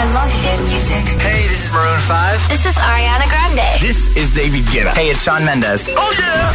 I 0.00 0.04
love 0.14 0.32
hit 0.32 0.58
music. 0.60 1.04
Hey, 1.20 1.42
this 1.42 1.66
is 1.66 1.72
Maroon 1.74 2.00
5. 2.00 2.48
This 2.48 2.64
is 2.64 2.74
Ariana 2.76 3.28
Grande. 3.28 3.80
This 3.82 4.08
is 4.16 4.32
David 4.32 4.64
Guetta. 4.72 4.94
Hey, 4.94 5.10
it's 5.10 5.22
Sean 5.22 5.44
Mendes. 5.44 5.90
Oh 5.94 6.10
yeah. 6.16 6.54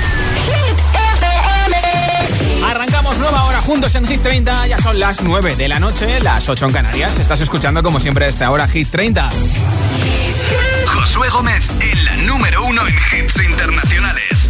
Hit 0.49 0.81
Arrancamos 2.65 3.19
nueva 3.19 3.43
hora 3.43 3.61
juntos 3.61 3.93
en 3.93 4.07
Hit 4.07 4.23
30. 4.23 4.65
Ya 4.65 4.79
son 4.79 4.99
las 4.99 5.21
9 5.21 5.57
de 5.57 5.67
la 5.67 5.79
noche, 5.79 6.19
las 6.21 6.49
8 6.49 6.65
en 6.65 6.71
Canarias. 6.73 7.19
Estás 7.19 7.39
escuchando 7.39 7.83
como 7.83 7.99
siempre 7.99 8.25
a 8.25 8.29
esta 8.29 8.49
hora 8.49 8.67
Hit 8.67 8.89
30. 8.89 9.29
Josué 10.87 11.29
Gómez 11.29 11.63
en 11.81 12.03
la 12.03 12.15
número 12.15 12.65
uno 12.65 12.81
en 12.87 12.95
hits 12.95 13.35
internacionales. 13.43 14.49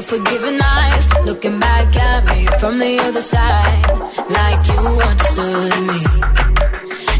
your 0.00 0.18
forgiving 0.18 0.58
eyes, 0.62 1.08
looking 1.26 1.58
back 1.60 1.94
at 1.96 2.24
me 2.24 2.46
from 2.58 2.78
the 2.78 2.98
other 3.00 3.20
side, 3.20 3.86
like 4.30 4.66
you 4.68 4.80
understood 5.10 5.76
me. 5.88 6.00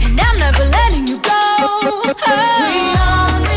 And 0.04 0.20
I'm 0.20 0.38
never 0.38 0.64
letting 0.64 1.06
you 1.06 1.18
go. 1.18 1.42
We 2.64 2.76
all 3.06 3.49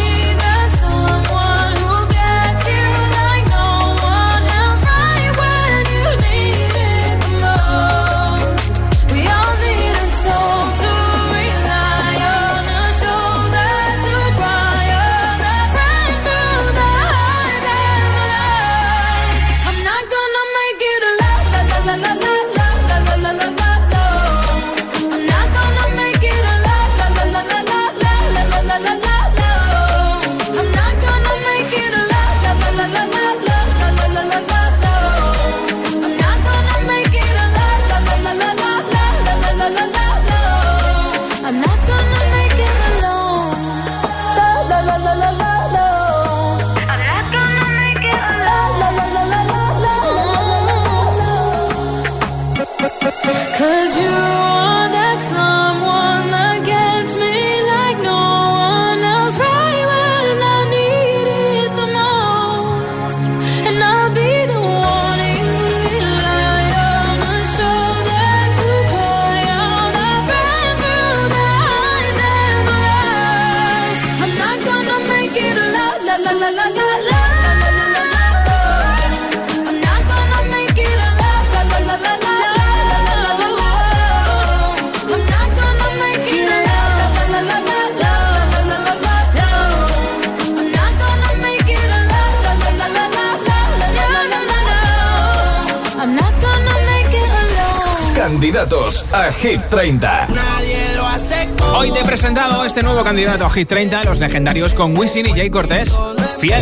30. 99.73 100.28
Nadie 100.28 100.78
lo 100.95 101.08
hace 101.08 101.50
como 101.58 101.80
Hoy 101.80 101.92
te 101.92 102.02
he 102.02 102.04
presentado 102.04 102.64
este 102.64 102.84
nuevo 102.84 103.04
candidato 103.04 103.44
a 103.45 103.50
Hit 103.50 103.67
30, 103.67 104.04
los 104.04 104.20
legendarios 104.20 104.76
con 104.76 104.95
Wisin 104.95 105.26
y 105.26 105.32
Jay 105.32 105.50
Cortés. 105.50 105.98
Fiel. 106.38 106.61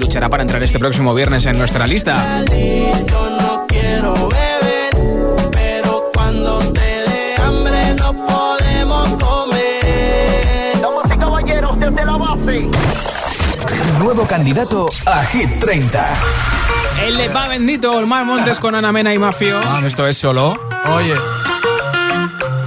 Luchará 0.00 0.28
para 0.28 0.42
entrar 0.42 0.60
este 0.60 0.80
próximo 0.80 1.14
viernes 1.14 1.46
en 1.46 1.56
nuestra 1.56 1.86
lista. 1.86 2.42
Nuevo 14.00 14.26
candidato 14.26 14.88
a 15.06 15.24
Hit 15.26 15.60
30. 15.60 16.61
El 17.02 17.16
le 17.16 17.28
va 17.28 17.48
bendito, 17.48 17.92
Omar 17.92 18.24
Montes 18.24 18.60
con 18.60 18.74
Ana 18.74 18.92
Mena 18.92 19.12
y 19.12 19.18
Mafio. 19.18 19.60
Esto 19.84 20.06
es 20.06 20.16
solo. 20.16 20.54
Oye, 20.86 21.14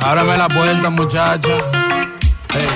ábrame 0.01 0.37
la 0.37 0.49
puerta, 0.49 0.89
muchacha. 0.89 1.49
Hey, 2.49 2.67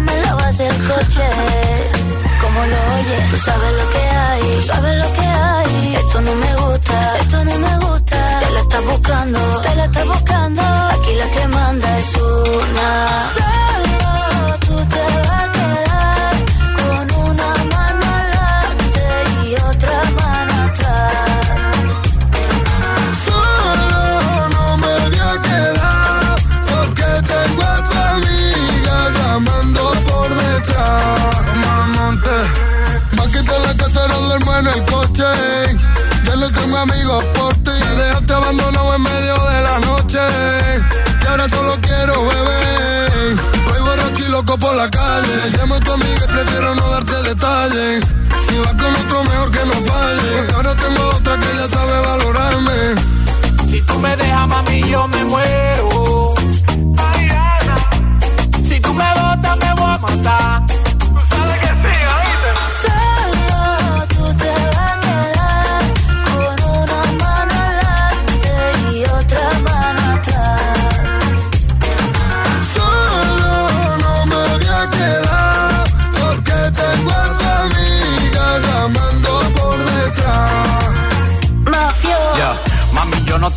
marchas, 0.00 0.02
me 0.02 0.20
lavas 0.24 0.60
el 0.60 0.88
coche. 0.88 1.26
Como 2.40 2.60
lo 2.66 2.76
oyes, 2.96 3.30
tú 3.30 3.36
sabes 3.36 3.72
lo 3.72 3.90
que 3.90 3.98
hay, 3.98 4.42
tú 4.56 4.66
sabes 4.66 4.98
lo 4.98 5.12
que 5.12 5.26
hay. 5.26 5.94
Esto 5.96 6.20
no 6.20 6.34
me 6.34 6.56
gusta, 6.56 7.18
esto 7.18 7.44
no 7.44 7.58
me 7.58 7.78
gusta. 7.86 8.38
Te 8.40 8.50
la 8.52 8.60
estás 8.60 8.84
buscando, 8.84 9.38
te 9.62 9.76
la 9.76 9.84
estás 9.84 10.06
buscando. 10.06 10.62
Aquí 10.62 11.14
la 11.14 11.26
que 11.26 11.48
manda 11.48 11.98
es 11.98 12.16
una. 12.16 13.30
en 34.60 34.66
el 34.66 34.84
coche. 34.84 35.24
Ya 36.24 36.36
no 36.36 36.50
tengo 36.52 36.76
amigos 36.76 37.24
por 37.34 37.52
ti. 37.54 37.70
Me 37.70 38.02
dejaste 38.02 38.32
abandonado 38.32 38.94
en 38.94 39.02
medio 39.02 39.34
de 39.50 39.62
la 39.62 39.78
noche. 39.80 40.18
Y 41.22 41.26
ahora 41.26 41.48
solo 41.48 41.78
quiero 41.80 42.14
beber. 42.28 43.36
Voy 43.66 43.80
borracho 43.80 44.26
y 44.26 44.28
loco 44.28 44.58
por 44.58 44.74
la 44.76 44.90
calle. 44.90 45.36
Llamo 45.56 45.74
a 45.76 45.80
tu 45.80 45.92
amiga 45.92 46.24
y 46.24 46.32
prefiero 46.32 46.74
no 46.74 46.88
darte 46.90 47.22
detalles. 47.22 48.04
Si 48.46 48.58
vas 48.58 48.74
con 48.80 48.94
otro, 49.02 49.24
mejor 49.24 49.50
que 49.50 49.64
no 49.70 49.76
falle. 49.90 50.30
Porque 50.36 50.54
ahora 50.54 50.74
tengo 50.74 51.08
otra 51.16 51.36
que 51.38 51.50
ya 51.58 51.68
sabe 51.76 52.00
valorarme. 52.06 52.78
Si 53.66 53.82
tú 53.86 53.98
me 53.98 54.16
dejas, 54.16 54.48
mami, 54.48 54.90
yo 54.90 55.08
me 55.08 55.24
muero. 55.24 56.34
Si 58.62 58.80
tú 58.80 58.92
me 58.92 59.08
botas, 59.14 59.56
me 59.56 59.74
voy 59.74 59.90
a 59.90 59.98
matar 59.98 60.79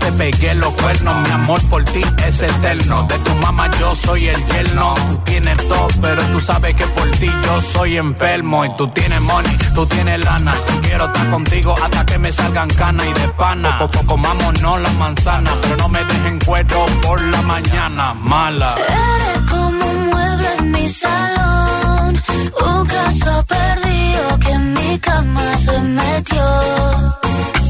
te 0.03 0.11
pegué 0.11 0.53
los 0.55 0.73
cuernos. 0.73 1.15
Mi 1.27 1.31
amor 1.31 1.61
por 1.69 1.83
ti 1.85 2.01
es 2.27 2.41
eterno. 2.41 3.03
De 3.03 3.17
tu 3.19 3.33
mamá 3.35 3.69
yo 3.79 3.95
soy 3.95 4.27
el 4.27 4.45
yerno. 4.47 4.95
Tú 4.95 5.17
tienes 5.23 5.57
todo, 5.67 5.87
pero 6.01 6.21
tú 6.31 6.39
sabes 6.39 6.75
que 6.75 6.85
por 6.87 7.09
ti 7.11 7.29
yo 7.45 7.61
soy 7.61 7.97
enfermo. 7.97 8.65
Y 8.65 8.75
tú 8.77 8.87
tienes 8.89 9.21
money, 9.21 9.57
tú 9.73 9.85
tienes 9.85 10.19
lana. 10.25 10.53
Quiero 10.81 11.05
estar 11.05 11.29
contigo 11.29 11.73
hasta 11.81 12.05
que 12.05 12.17
me 12.19 12.31
salgan 12.31 12.69
canas 12.69 13.05
y 13.05 13.13
de 13.13 13.27
pana. 13.29 13.79
Poco 13.79 14.05
comámonos 14.05 14.81
las 14.81 14.93
manzanas, 14.95 15.53
pero 15.61 15.77
no 15.77 15.89
me 15.89 16.03
dejen 16.03 16.39
cuero 16.39 16.85
por 17.01 17.21
la 17.21 17.41
mañana. 17.43 18.13
Mala. 18.13 18.75
Eres 18.77 19.51
como 19.51 19.85
un 19.85 20.07
mueble 20.07 20.49
en 20.59 20.71
mi 20.71 20.89
salón. 20.89 22.21
Un 22.67 22.85
caso 22.85 23.45
perdido 23.45 24.39
que 24.39 24.51
en 24.51 24.73
mi 24.73 24.99
cama 24.99 25.57
se 25.57 25.79
metió. 25.79 26.43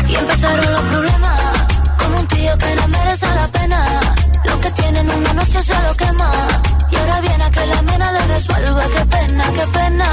Y 0.07 0.15
empezaron 0.15 0.71
los 0.71 0.83
problemas 0.83 1.42
un 2.17 2.27
tío 2.27 2.57
que 2.57 2.75
no 2.75 2.87
merece 2.87 3.25
la 3.35 3.47
pena. 3.47 3.79
Lo 4.45 4.59
que 4.61 4.71
tiene 4.71 4.99
en 4.99 5.09
una 5.09 5.33
noche 5.33 5.61
se 5.63 5.81
lo 5.81 5.93
quema. 5.95 6.31
Y 6.91 6.95
ahora 6.95 7.21
viene 7.21 7.43
a 7.43 7.51
que 7.51 7.65
la 7.65 7.81
mena 7.81 8.11
le 8.11 8.21
resuelva. 8.27 8.83
Qué 8.95 9.05
pena, 9.05 9.45
qué 9.57 9.67
pena. 9.77 10.07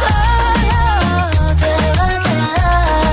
Solo 0.00 1.56
te 1.60 1.72
va 1.98 2.06
a 2.06 2.20
quedar. 2.24 3.03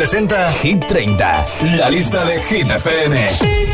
presenta 0.00 0.50
Hit 0.50 0.86
30, 0.86 1.46
la 1.76 1.90
lista 1.90 2.24
de 2.24 2.40
Hit 2.40 2.70
FM. 2.70 3.69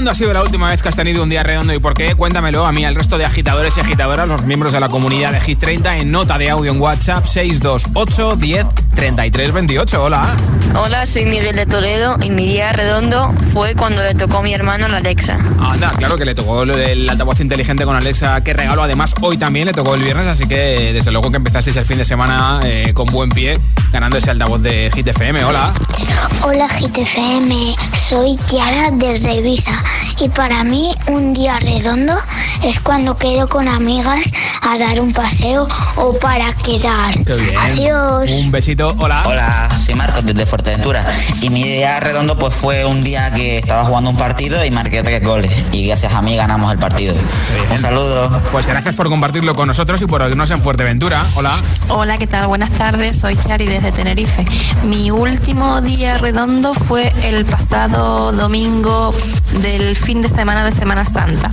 ¿Cuándo 0.00 0.12
ha 0.12 0.14
sido 0.14 0.32
la 0.32 0.40
última 0.40 0.70
vez 0.70 0.82
que 0.82 0.88
has 0.88 0.96
tenido 0.96 1.22
un 1.22 1.28
día 1.28 1.42
redondo 1.42 1.74
y 1.74 1.78
por 1.78 1.92
qué? 1.92 2.14
Cuéntamelo 2.14 2.64
a 2.64 2.72
mí, 2.72 2.86
al 2.86 2.94
resto 2.94 3.18
de 3.18 3.26
agitadores 3.26 3.76
y 3.76 3.80
agitadoras, 3.80 4.26
los 4.26 4.42
miembros 4.44 4.72
de 4.72 4.80
la 4.80 4.88
comunidad 4.88 5.30
de 5.30 5.40
Hit 5.40 5.58
30, 5.58 5.98
en 5.98 6.10
nota 6.10 6.38
de 6.38 6.48
audio 6.48 6.72
en 6.72 6.80
WhatsApp 6.80 7.26
628 7.26 8.36
10 8.36 8.66
33 9.00 9.52
28. 9.52 10.02
Hola. 10.02 10.36
Hola, 10.74 11.06
soy 11.06 11.24
Miguel 11.24 11.56
de 11.56 11.64
Toledo 11.64 12.18
y 12.22 12.28
mi 12.28 12.44
día 12.44 12.70
redondo 12.70 13.32
fue 13.50 13.74
cuando 13.74 14.02
le 14.02 14.14
tocó 14.14 14.36
a 14.36 14.42
mi 14.42 14.52
hermano 14.52 14.88
la 14.88 14.98
Alexa. 14.98 15.38
Anda, 15.58 15.90
claro 15.96 16.18
que 16.18 16.26
le 16.26 16.34
tocó 16.34 16.64
el 16.64 17.08
altavoz 17.08 17.40
inteligente 17.40 17.86
con 17.86 17.96
Alexa 17.96 18.38
que 18.44 18.52
regalo. 18.52 18.82
Además, 18.82 19.14
hoy 19.22 19.38
también 19.38 19.68
le 19.68 19.72
tocó 19.72 19.94
el 19.94 20.02
viernes, 20.02 20.26
así 20.26 20.46
que 20.46 20.92
desde 20.92 21.10
luego 21.12 21.30
que 21.30 21.38
empezasteis 21.38 21.76
el 21.76 21.86
fin 21.86 21.96
de 21.96 22.04
semana 22.04 22.60
eh, 22.62 22.92
con 22.92 23.06
buen 23.06 23.30
pie 23.30 23.58
ganando 23.90 24.18
ese 24.18 24.32
altavoz 24.32 24.60
de 24.60 24.90
Hit 24.94 25.06
FM. 25.06 25.44
Hola. 25.44 25.72
Hola, 26.44 26.68
Hit 26.68 26.98
FM. 26.98 27.74
Soy 28.06 28.36
Tiara 28.50 28.90
desde 28.92 29.36
Ibiza 29.36 29.82
y 30.20 30.28
para 30.28 30.62
mí 30.62 30.94
un 31.08 31.32
día 31.32 31.58
redondo 31.58 32.14
es 32.62 32.78
cuando 32.80 33.16
quedo 33.16 33.48
con 33.48 33.66
amigas 33.66 34.30
a 34.70 34.78
dar 34.78 35.00
un 35.00 35.12
paseo 35.12 35.66
o 35.96 36.16
para 36.20 36.52
quedar. 36.52 37.12
Adiós. 37.58 38.30
Un 38.30 38.52
besito. 38.52 38.94
Hola. 38.98 39.20
Hola, 39.26 39.68
soy 39.74 39.96
Marcos 39.96 40.24
desde 40.24 40.46
Fuerteventura 40.46 41.04
y 41.40 41.50
mi 41.50 41.64
día 41.64 41.98
redondo 41.98 42.38
pues 42.38 42.54
fue 42.54 42.84
un 42.84 43.02
día 43.02 43.32
que 43.34 43.58
estaba 43.58 43.84
jugando 43.84 44.10
un 44.10 44.16
partido 44.16 44.64
y 44.64 44.70
marqué 44.70 45.02
tres 45.02 45.24
goles 45.24 45.52
y 45.72 45.88
gracias 45.88 46.14
a 46.14 46.22
mí 46.22 46.36
ganamos 46.36 46.70
el 46.70 46.78
partido. 46.78 47.16
Un 47.68 47.78
saludo. 47.78 48.30
Pues 48.52 48.68
gracias 48.68 48.94
por 48.94 49.08
compartirlo 49.08 49.56
con 49.56 49.66
nosotros 49.66 50.00
y 50.02 50.06
por 50.06 50.22
oírnos 50.22 50.52
en 50.52 50.62
Fuerteventura. 50.62 51.20
Hola. 51.34 51.52
Hola, 51.88 52.18
¿qué 52.18 52.28
tal? 52.28 52.46
Buenas 52.46 52.70
tardes. 52.70 53.18
Soy 53.18 53.34
Chari 53.34 53.66
desde 53.66 53.90
Tenerife. 53.90 54.44
Mi 54.84 55.10
último 55.10 55.80
día 55.80 56.16
redondo 56.18 56.74
fue 56.74 57.12
el 57.24 57.44
pasado 57.44 58.30
domingo 58.30 59.12
del 59.62 59.96
fin 59.96 60.22
de 60.22 60.28
semana 60.28 60.62
de 60.62 60.70
Semana 60.70 61.04
Santa. 61.04 61.50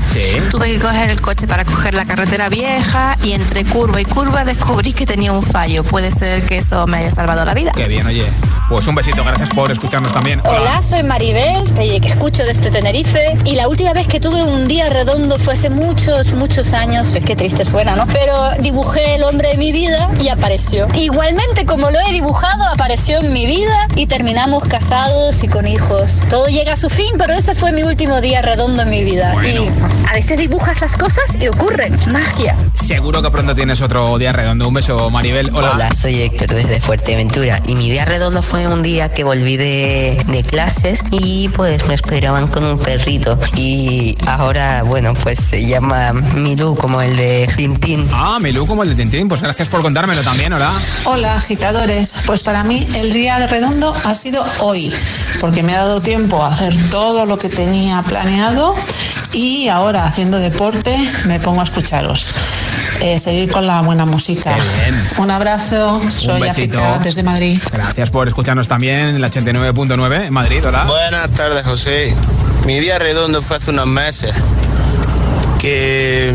Tuve 0.51 0.73
que 0.73 0.79
coger 0.79 1.09
el 1.09 1.19
coche 1.19 1.47
para 1.47 1.65
coger 1.65 1.95
la 1.95 2.05
carretera 2.05 2.47
vieja 2.49 3.06
y 3.23 3.33
entre 3.33 3.63
curva 3.65 4.01
y 4.01 4.05
curva 4.05 4.43
descubrí 4.43 4.93
que 4.93 5.05
tenía 5.05 5.31
un 5.31 5.43
fallo. 5.43 5.83
Puede 5.83 6.11
ser 6.11 6.43
que 6.45 6.57
eso 6.57 6.87
me 6.87 6.97
haya 6.97 7.09
salvado 7.09 7.45
la 7.45 7.53
vida. 7.53 7.71
Qué 7.75 7.87
bien, 7.87 8.05
oye. 8.05 8.25
Pues 8.69 8.87
un 8.87 8.95
besito, 8.95 9.23
gracias 9.23 9.49
por 9.49 9.71
escucharnos 9.71 10.11
también. 10.11 10.41
Hola, 10.45 10.81
soy 10.81 11.03
Maribel, 11.03 11.63
que 11.73 12.07
escucho 12.07 12.43
desde 12.43 12.69
Tenerife. 12.69 13.37
Y 13.45 13.55
la 13.55 13.67
última 13.67 13.93
vez 13.93 14.07
que 14.07 14.19
tuve 14.19 14.43
un 14.43 14.67
día 14.67 14.89
redondo 14.89 15.37
fue 15.37 15.53
hace 15.53 15.69
muchos, 15.69 16.33
muchos 16.33 16.73
años. 16.73 17.13
Es 17.13 17.25
que 17.25 17.35
triste 17.35 17.63
suena, 17.63 17.95
¿no? 17.95 18.07
Pero 18.07 18.51
dibujé 18.59 19.15
el 19.15 19.23
hombre 19.23 19.49
de 19.49 19.57
mi 19.57 19.71
vida 19.71 20.09
y 20.21 20.29
apareció. 20.29 20.87
Igualmente, 20.95 21.65
como 21.65 21.91
lo 21.91 21.99
he 21.99 22.11
dibujado, 22.11 22.63
apareció 22.65 23.19
en 23.19 23.31
mi 23.33 23.45
vida 23.45 23.87
y 23.95 24.07
terminamos 24.07 24.65
casados 24.65 25.43
y 25.43 25.47
con 25.47 25.67
hijos. 25.67 26.21
Todo 26.29 26.47
llega 26.47 26.73
a 26.73 26.77
su 26.77 26.89
fin, 26.89 27.13
pero 27.17 27.33
ese 27.33 27.55
fue 27.55 27.71
mi 27.71 27.83
último 27.83 28.21
día 28.21 28.41
redondo 28.41 28.83
en 28.83 28.89
mi 28.89 29.03
vida. 29.03 29.33
Y 29.45 29.69
a 30.07 30.13
veces 30.13 30.37
dibujas 30.37 30.81
las 30.81 30.97
cosas 30.97 31.37
y 31.39 31.47
ocurre 31.47 31.89
magia. 32.07 32.55
Seguro 32.87 33.21
que 33.21 33.29
pronto 33.29 33.53
tienes 33.53 33.81
otro 33.81 34.17
día 34.17 34.31
redondo. 34.31 34.65
Un 34.65 34.75
beso, 34.75 35.09
Maribel. 35.09 35.51
Hola. 35.53 35.71
Hola, 35.73 35.93
soy 35.93 36.21
Héctor 36.21 36.53
desde 36.53 36.79
Fuerteventura. 36.79 37.61
Y 37.67 37.75
mi 37.75 37.91
día 37.91 38.05
redondo 38.05 38.41
fue 38.41 38.65
un 38.65 38.81
día 38.81 39.11
que 39.11 39.25
volví 39.25 39.57
de, 39.57 40.23
de 40.25 40.43
clases 40.45 41.03
y 41.11 41.49
pues 41.49 41.85
me 41.85 41.95
esperaban 41.95 42.47
con 42.47 42.63
un 42.63 42.79
perrito. 42.79 43.37
Y 43.57 44.15
ahora, 44.25 44.83
bueno, 44.83 45.13
pues 45.15 45.37
se 45.37 45.67
llama 45.67 46.13
Milú, 46.13 46.77
como 46.77 47.01
el 47.01 47.17
de 47.17 47.49
Tintín. 47.57 48.07
Ah, 48.13 48.39
Milú, 48.39 48.65
como 48.65 48.83
el 48.83 48.89
de 48.91 48.95
Tintín. 48.95 49.27
Pues 49.27 49.41
gracias 49.41 49.67
por 49.67 49.81
contármelo 49.81 50.21
también. 50.21 50.53
Hola. 50.53 50.71
Hola, 51.03 51.35
agitadores. 51.35 52.13
Pues 52.25 52.41
para 52.41 52.63
mí 52.63 52.87
el 52.95 53.11
día 53.11 53.45
redondo 53.47 53.93
ha 54.05 54.13
sido 54.13 54.45
hoy, 54.61 54.93
porque 55.41 55.61
me 55.61 55.75
ha 55.75 55.79
dado 55.79 56.01
tiempo 56.01 56.41
a 56.41 56.47
hacer 56.47 56.73
todo 56.89 57.25
lo 57.25 57.37
que 57.37 57.49
tenía 57.49 58.01
planeado 58.03 58.75
y 59.33 59.67
ahora 59.67 60.05
haciendo 60.05 60.39
deporte 60.39 60.97
me 61.25 61.37
pongo 61.41 61.59
a 61.59 61.65
escucharos. 61.65 62.27
Eh, 63.01 63.19
seguir 63.19 63.51
con 63.51 63.67
la 63.67 63.81
buena 63.81 64.05
música. 64.05 64.55
Un 65.19 65.31
abrazo, 65.31 66.01
soy 66.09 66.43
África 66.43 66.99
desde 67.03 67.23
Madrid. 67.23 67.59
Gracias 67.71 68.09
por 68.09 68.27
escucharnos 68.27 68.67
también 68.67 69.09
en 69.09 69.15
el 69.17 69.23
89.9 69.23 70.25
en 70.25 70.33
Madrid, 70.33 70.65
hola. 70.65 70.85
Buenas 70.85 71.29
tardes, 71.31 71.65
José. 71.65 72.15
Mi 72.65 72.79
día 72.79 72.97
redondo 72.99 73.41
fue 73.41 73.57
hace 73.57 73.71
unos 73.71 73.87
meses 73.87 74.33
que 75.59 76.33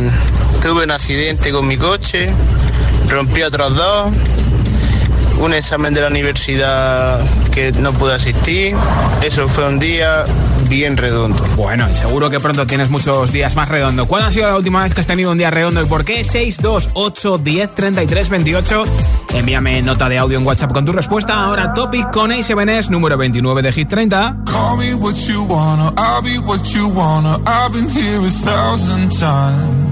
tuve 0.62 0.84
un 0.84 0.90
accidente 0.90 1.50
con 1.50 1.66
mi 1.66 1.76
coche, 1.76 2.28
rompí 3.08 3.42
otros 3.42 3.74
dos, 3.74 4.10
un 5.42 5.54
examen 5.54 5.92
de 5.92 6.00
la 6.00 6.06
universidad 6.06 7.20
que 7.52 7.72
no 7.72 7.92
pude 7.92 8.14
asistir. 8.14 8.76
Eso 9.22 9.48
fue 9.48 9.66
un 9.66 9.78
día 9.80 10.24
bien 10.68 10.96
redondo. 10.96 11.42
Bueno, 11.56 11.88
y 11.90 11.94
seguro 11.94 12.30
que 12.30 12.38
pronto 12.38 12.66
tienes 12.66 12.90
muchos 12.90 13.32
días 13.32 13.56
más 13.56 13.68
redondos. 13.68 14.06
¿Cuándo 14.06 14.28
ha 14.28 14.30
sido 14.30 14.46
la 14.46 14.56
última 14.56 14.84
vez 14.84 14.94
que 14.94 15.00
has 15.00 15.06
tenido 15.06 15.32
un 15.32 15.38
día 15.38 15.50
redondo 15.50 15.82
y 15.82 15.86
por 15.86 16.04
qué? 16.04 16.22
628 16.22 17.38
10 17.38 17.74
33 17.74 18.28
28. 18.28 18.84
Envíame 19.34 19.82
nota 19.82 20.08
de 20.08 20.18
audio 20.18 20.38
en 20.38 20.46
WhatsApp 20.46 20.72
con 20.72 20.84
tu 20.84 20.92
respuesta. 20.92 21.34
Ahora 21.34 21.72
Topic 21.74 22.10
con 22.12 22.30
A7S, 22.30 22.90
número 22.90 23.16
29 23.16 23.62
de 23.62 23.72
Hit 23.72 23.88
30. 23.88 24.36
Call 24.46 24.78
me 24.78 24.94
what 24.94 25.14
you 25.14 25.44
wanna, 25.48 25.92
I'll 25.96 26.22
be 26.22 26.38
what 26.38 26.62
you 26.72 26.88
wanna. 26.88 27.38
I've 27.46 27.72
been 27.72 27.88
here 27.88 28.18
a 28.18 28.30
thousand 28.30 29.10
times. 29.18 29.91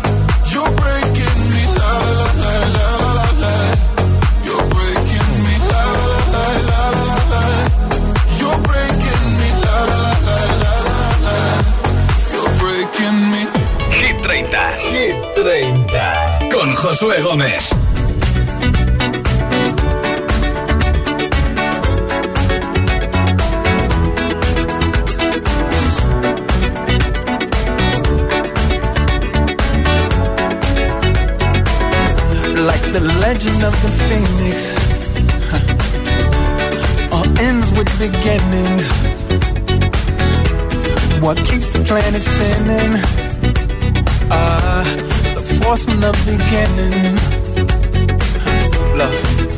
Josué 16.81 17.21
Gómez. 17.21 17.69
Like 32.55 32.91
the 32.91 33.01
legend 33.19 33.63
of 33.63 33.75
the 33.83 33.89
phoenix, 34.07 34.73
all 37.13 37.27
ends 37.37 37.69
with 37.77 37.89
beginnings. 37.99 38.89
What 41.21 41.37
keeps 41.37 41.69
the 41.69 41.83
planet 41.85 42.23
spinning? 42.23 42.99
Ah. 44.31 44.81
Uh, 44.81 45.20
was 45.63 45.85
from 45.85 45.99
the 45.99 46.11
beginning. 46.25 47.17
Love. 48.97 49.50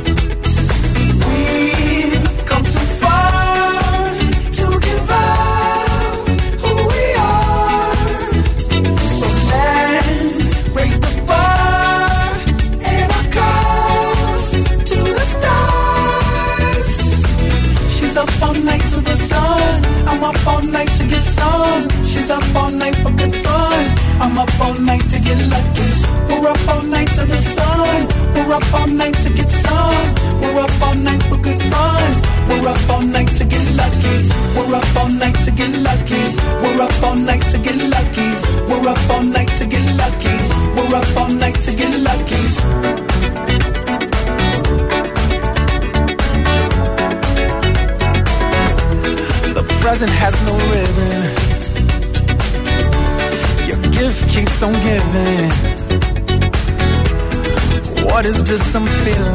just 58.57 58.71
some 58.71 58.85
feeling. 58.85 59.32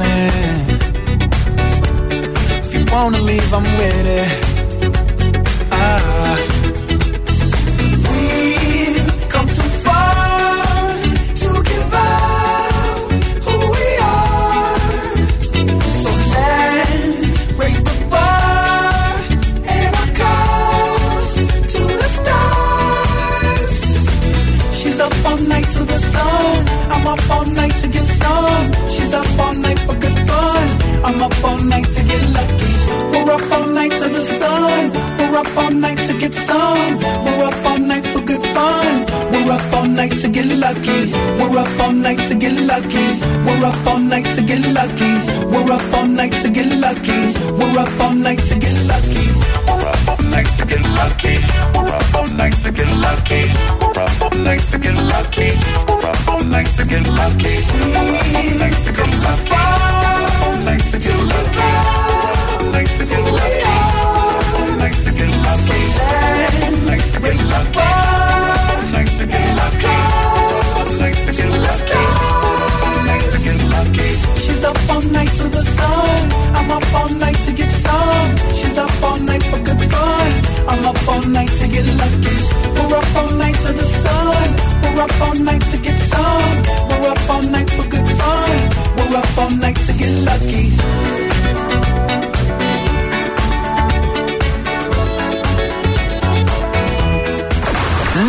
I'm 76.69 76.83
up 76.83 76.95
all 76.95 77.09
night 77.09 77.35
to 77.47 77.53
get 77.55 77.71
some. 77.71 78.37
She's 78.53 78.77
up 78.77 79.03
all 79.03 79.19
night 79.21 79.43
for 79.45 79.59
good 79.61 79.81
fun. 79.91 80.33
I'm 80.69 80.85
up 80.85 81.09
all 81.09 81.23
night 81.23 81.49
to 81.49 81.67
get 81.67 81.87
lucky. 81.97 82.37
We're 82.77 82.95
up 82.95 83.17
all 83.17 83.31
night 83.39 83.55
to 83.65 83.73
the 83.73 83.85
sun. 83.85 84.49
We're 84.83 85.01
up 85.03 85.21
all 85.23 85.35
night 85.35 85.63
to 85.73 85.79
get 85.79 85.99
some. 85.99 86.63
We're 86.91 87.09
up 87.09 87.31
all 87.31 87.43
night 87.43 87.71
for 87.71 87.89
good 87.89 88.07
fun. 88.21 88.59
We're 88.99 89.17
up 89.17 89.39
all 89.39 89.51
night 89.57 89.77
to 89.77 89.93
get 89.97 90.13
lucky. 90.29 90.77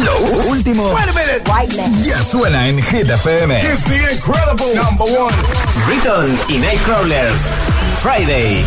Lo 0.06 0.48
último 0.48 0.96
ya 2.06 2.24
suena 2.24 2.68
en 2.68 2.78
Hit 2.78 3.10
FM. 3.10 3.52
It's 3.52 3.84
the 3.84 4.14
incredible 4.14 4.74
number 4.76 5.04
one. 5.04 5.36
Riton 5.90 6.38
y 6.48 6.58
Nightcrawlers. 6.58 7.69
Friday. 8.02 8.64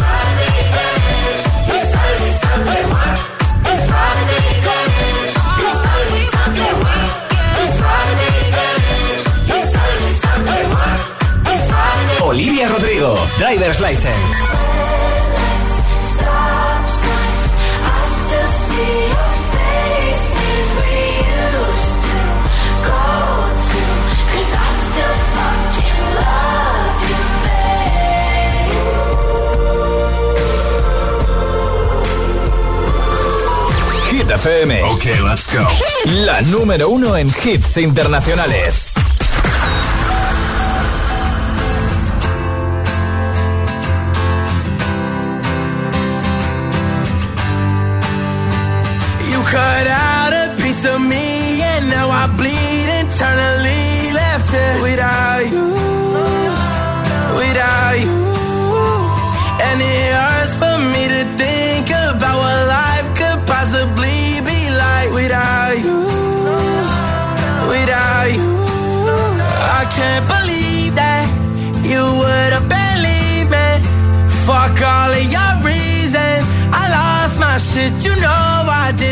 Olivia 12.22 12.68
Rodrigo, 12.68 13.16
Driver's 13.38 13.80
License. 13.80 14.32
FM. 34.44 34.82
Ok, 34.90 35.04
let's 35.24 35.46
go. 35.54 35.64
La 36.04 36.40
número 36.42 36.88
uno 36.88 37.16
en 37.16 37.28
hits 37.28 37.76
internacionales. 37.76 38.86
You 49.30 49.40
cut 49.44 49.86
out 49.86 50.32
a 50.32 50.54
piece 50.60 50.84
of 50.86 51.00
me 51.00 51.62
and 51.62 51.88
now 51.88 52.10
I 52.10 52.26
bleed 52.36 52.88
internally 53.00 54.10
left 54.12 54.52
it 54.52 54.82
without 54.82 55.46
you, 55.52 55.68
without 57.36 58.00
you, 58.00 58.26
and 59.62 59.80
it 59.80 60.31
can't 70.02 70.26
believe 70.36 70.94
that 70.96 71.26
you 71.92 72.02
would 72.20 72.52
have 72.56 72.68
believed 72.78 73.50
me. 73.56 73.68
Fuck 74.46 74.76
all 74.94 75.12
of 75.20 75.26
your 75.36 75.52
reasons. 75.70 76.42
I 76.80 76.82
lost 76.98 77.34
my 77.38 77.56
shit, 77.68 77.94
you 78.06 78.14
know 78.24 78.56
I 78.84 78.92
did. 78.96 79.11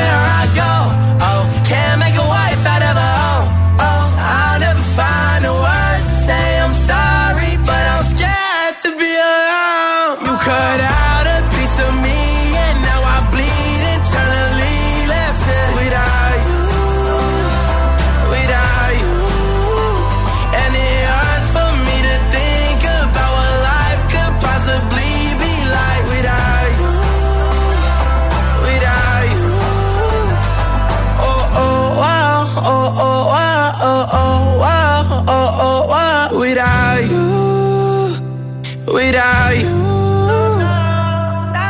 without 38.93 39.53
you. 39.55 39.91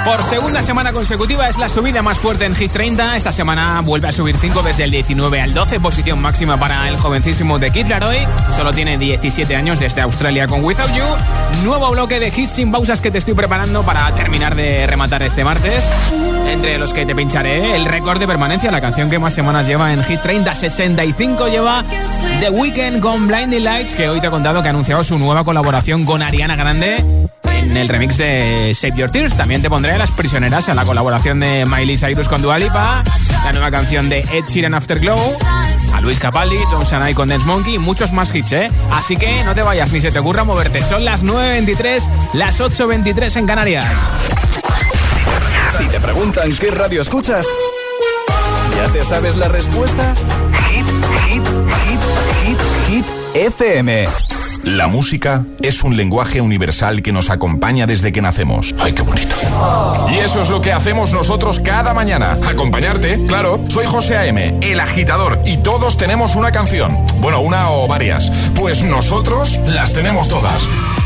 Por 0.05 0.23
segunda 0.23 0.63
semana 0.63 0.93
consecutiva 0.93 1.47
es 1.47 1.57
la 1.57 1.69
subida 1.69 2.01
más 2.01 2.17
fuerte 2.17 2.45
en 2.45 2.55
Hit 2.55 2.71
30. 2.71 3.17
Esta 3.17 3.31
semana 3.31 3.81
vuelve 3.81 4.07
a 4.07 4.11
subir 4.11 4.35
5 4.35 4.63
desde 4.63 4.85
el 4.85 4.91
19 4.91 5.39
al 5.39 5.53
12, 5.53 5.79
posición 5.79 6.19
máxima 6.19 6.59
para 6.59 6.89
el 6.89 6.97
jovencísimo 6.97 7.59
de 7.59 7.71
Kid 7.71 7.87
Laroi. 7.87 8.27
Solo 8.55 8.71
tiene 8.71 8.97
17 8.97 9.55
años 9.55 9.79
desde 9.79 10.01
Australia 10.01 10.47
con 10.47 10.63
Without 10.63 10.91
You. 10.93 11.63
Nuevo 11.63 11.91
bloque 11.91 12.19
de 12.19 12.29
hits 12.29 12.49
sin 12.49 12.71
pausas 12.71 12.99
que 12.99 13.11
te 13.11 13.19
estoy 13.19 13.35
preparando 13.35 13.83
para 13.83 14.13
terminar 14.15 14.55
de 14.55 14.87
rematar 14.87 15.21
este 15.21 15.43
martes. 15.43 15.91
Entre 16.51 16.77
los 16.77 16.93
que 16.93 17.05
te 17.05 17.15
pincharé 17.15 17.75
el 17.75 17.85
récord 17.85 18.19
de 18.19 18.27
permanencia, 18.27 18.69
la 18.71 18.81
canción 18.81 19.09
que 19.09 19.17
más 19.17 19.33
semanas 19.33 19.67
lleva 19.67 19.93
en 19.93 20.03
Hit 20.03 20.21
30, 20.21 20.53
65 20.53 21.47
lleva 21.47 21.83
The 22.41 22.49
Weeknd 22.49 22.99
con 22.99 23.27
Blinding 23.27 23.63
Lights, 23.63 23.95
que 23.95 24.09
hoy 24.09 24.19
te 24.19 24.27
he 24.27 24.29
contado 24.29 24.61
que 24.61 24.67
ha 24.67 24.71
anunciado 24.71 25.01
su 25.03 25.17
nueva 25.17 25.43
colaboración 25.45 26.03
con 26.05 26.21
Ariana 26.21 26.55
Grande 26.57 27.29
en 27.43 27.77
el 27.77 27.87
remix 27.87 28.17
de 28.17 28.73
Save 28.75 28.97
Your 28.97 29.09
Tears. 29.09 29.35
También 29.35 29.61
te 29.61 29.69
pondré 29.69 29.97
Las 29.97 30.11
Prisioneras 30.11 30.67
en 30.67 30.75
la 30.75 30.83
colaboración 30.83 31.39
de 31.39 31.65
Miley 31.65 31.97
Cyrus 31.97 32.27
con 32.27 32.41
Dua 32.41 32.59
Lipa, 32.59 33.01
la 33.45 33.53
nueva 33.53 33.71
canción 33.71 34.09
de 34.09 34.19
Ed 34.19 34.45
Sheeran 34.45 34.73
Afterglow, 34.73 35.37
a 35.93 36.01
Luis 36.01 36.19
Capaldi, 36.19 36.57
Tom 36.69 36.83
Sanai 36.83 37.13
con 37.13 37.29
Dance 37.29 37.45
Monkey 37.45 37.75
y 37.75 37.79
muchos 37.79 38.11
más 38.11 38.35
hits, 38.35 38.51
¿eh? 38.51 38.71
Así 38.91 39.15
que 39.15 39.43
no 39.45 39.55
te 39.55 39.61
vayas 39.61 39.93
ni 39.93 40.01
se 40.01 40.11
te 40.11 40.19
ocurra 40.19 40.43
moverte. 40.43 40.83
Son 40.83 41.05
las 41.05 41.23
9.23, 41.23 42.09
las 42.33 42.59
8.23 42.59 43.37
en 43.37 43.47
Canarias. 43.47 44.09
Si 45.77 45.85
te 45.87 45.99
preguntan 45.99 46.55
qué 46.57 46.69
radio 46.71 47.01
escuchas, 47.01 47.47
¿ya 48.75 48.91
te 48.91 49.03
sabes 49.03 49.35
la 49.35 49.47
respuesta? 49.47 50.13
Hit, 50.69 50.85
hit, 51.27 51.43
hit, 51.85 52.01
hit, 52.45 52.59
hit, 52.87 53.05
FM. 53.33 54.05
La 54.63 54.87
música 54.87 55.45
es 55.61 55.83
un 55.83 55.97
lenguaje 55.97 56.39
universal 56.39 57.01
que 57.01 57.11
nos 57.11 57.29
acompaña 57.29 57.87
desde 57.87 58.11
que 58.11 58.21
nacemos. 58.21 58.75
¡Ay, 58.79 58.93
qué 58.93 59.01
bonito! 59.01 59.35
Y 60.11 60.17
eso 60.19 60.41
es 60.41 60.49
lo 60.49 60.61
que 60.61 60.71
hacemos 60.71 61.13
nosotros 61.13 61.59
cada 61.59 61.93
mañana. 61.93 62.37
Acompañarte, 62.47 63.25
claro. 63.25 63.63
Soy 63.69 63.85
José 63.87 64.17
A.M., 64.17 64.59
el 64.61 64.79
agitador, 64.79 65.41
y 65.45 65.57
todos 65.57 65.97
tenemos 65.97 66.35
una 66.35 66.51
canción. 66.51 66.97
Bueno, 67.21 67.41
una 67.41 67.71
o 67.71 67.87
varias. 67.87 68.29
Pues 68.53 68.83
nosotros 68.83 69.59
las 69.65 69.93
tenemos 69.93 70.29
todas. 70.29 70.61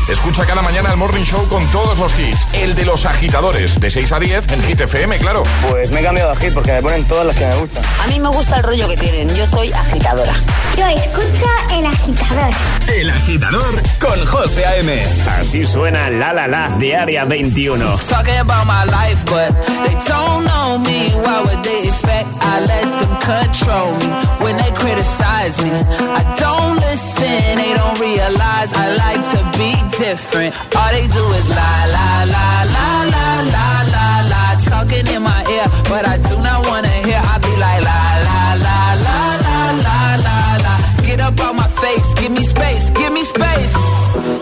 Escucha 0.08 0.46
cada 0.46 0.62
mañana 0.62 0.90
el 0.90 0.96
Morning 0.96 1.24
Show 1.24 1.48
con 1.48 1.66
todos 1.72 1.98
los 1.98 2.16
hits. 2.16 2.46
El 2.52 2.76
de 2.76 2.84
los 2.84 3.04
agitadores, 3.06 3.80
de 3.80 3.90
6 3.90 4.12
a 4.12 4.20
10 4.20 4.52
en 4.52 4.62
Hit 4.62 4.80
FM, 4.82 5.18
claro. 5.18 5.42
Pues 5.68 5.90
me 5.90 6.00
he 6.00 6.04
cambiado 6.04 6.30
a 6.30 6.36
Hit 6.36 6.54
porque 6.54 6.70
me 6.72 6.82
ponen 6.82 7.04
todas 7.04 7.26
las 7.26 7.36
que 7.36 7.44
me 7.44 7.56
gustan. 7.56 7.84
A 8.04 8.06
mí 8.06 8.20
me 8.20 8.28
gusta 8.28 8.58
el 8.58 8.62
rollo 8.62 8.86
que 8.88 8.96
tienen. 8.96 9.34
Yo 9.34 9.44
soy 9.46 9.72
agitadora. 9.72 10.32
Yo 10.76 10.86
escucho 10.86 11.46
el 11.72 11.86
agitador. 11.86 12.54
El 12.94 13.10
agitador 13.10 13.82
con 13.98 14.26
José 14.26 14.64
A.M. 14.66 15.06
Así 15.40 15.66
suena 15.66 16.08
La 16.08 16.32
La 16.32 16.46
La 16.46 16.68
de 16.78 16.94
Área 16.96 17.24
21. 17.24 17.98
Talking 18.08 18.38
about 18.38 18.64
my 18.66 18.84
life, 18.84 19.20
but 19.24 19.52
they 19.82 19.94
don't 20.06 20.44
know 20.44 20.78
me. 20.78 21.10
Why 21.16 21.42
would 21.42 21.64
they 21.64 21.88
expect 21.88 22.28
I 22.42 22.60
let 22.60 22.84
them 22.84 23.16
control 23.18 23.90
me 23.98 24.06
when 24.44 24.56
they 24.56 24.70
criticize 24.70 25.60
me? 25.64 25.70
I 25.72 26.22
don't 26.38 26.76
listen, 26.76 27.58
they 27.58 27.74
don't 27.74 27.98
realize 27.98 28.72
I 28.72 28.94
like 28.96 29.22
to 29.32 29.58
be 29.58 29.74
different. 29.98 30.52
All 30.76 30.90
they 30.92 31.06
do 31.08 31.24
is 31.40 31.48
lie, 31.48 31.86
lie, 31.96 32.24
lie, 32.28 32.64
lie, 32.76 33.04
lie, 33.14 33.42
lie, 33.56 33.84
lie, 33.94 34.22
lie. 34.32 34.56
Talking 34.68 35.06
in 35.14 35.22
my 35.22 35.40
ear, 35.48 35.66
but 35.88 36.06
I 36.06 36.16
do 36.18 36.36
not 36.42 36.66
wanna 36.68 36.94
hear. 37.06 37.20
I 37.20 37.38
be 37.38 37.52
like 37.56 37.80
lie, 37.88 38.18
lie, 38.28 38.56
lie, 38.66 38.94
lie, 39.06 39.36
lie, 39.46 39.72
lie, 39.86 40.16
lie, 40.26 40.56
lie. 40.66 41.06
Get 41.06 41.20
up 41.20 41.38
on 41.40 41.56
my 41.56 41.68
face, 41.82 42.08
give 42.14 42.32
me 42.32 42.44
space, 42.44 42.90
give 42.90 43.12
me 43.12 43.24
space. 43.24 43.72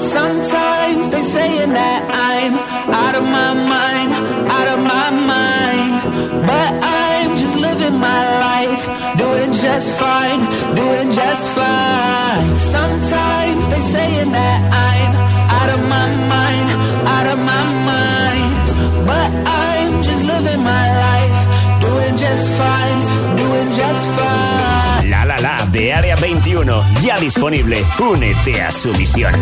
Sometimes 0.00 1.08
they 1.08 1.22
saying 1.22 1.72
that 1.72 2.00
I'm 2.30 2.54
out 3.04 3.14
of 3.14 3.24
my 3.24 3.52
mind, 3.54 4.10
out 4.50 4.68
of 4.74 4.80
my 4.94 5.08
mind, 5.32 6.46
but 6.50 6.70
I'm 6.82 7.36
just 7.36 7.56
living 7.56 7.96
my 7.98 8.22
life, 8.48 8.82
doing 9.18 9.52
just 9.52 9.92
fine, 10.02 10.40
doing 10.74 11.10
just 11.10 11.48
fine. 11.50 12.60
Sometimes 12.60 13.68
they 13.68 13.80
saying 13.80 14.30
that 14.32 14.60
I'm 14.90 15.23
I'm 19.46 20.02
just 20.02 20.24
living 20.24 20.62
my 20.62 20.86
life, 21.06 21.80
doing 21.80 22.16
just 22.16 22.48
fine, 22.58 23.00
doing 23.36 23.70
just 23.70 24.06
fine. 24.16 25.10
La 25.10 25.24
La 25.24 25.36
La 25.40 25.66
de 25.70 25.92
Área 25.92 26.16
21, 26.16 26.82
ya 27.02 27.16
disponible. 27.18 27.84
Únete 27.98 28.62
a 28.62 28.70
su 28.70 28.92
visión. 28.92 29.34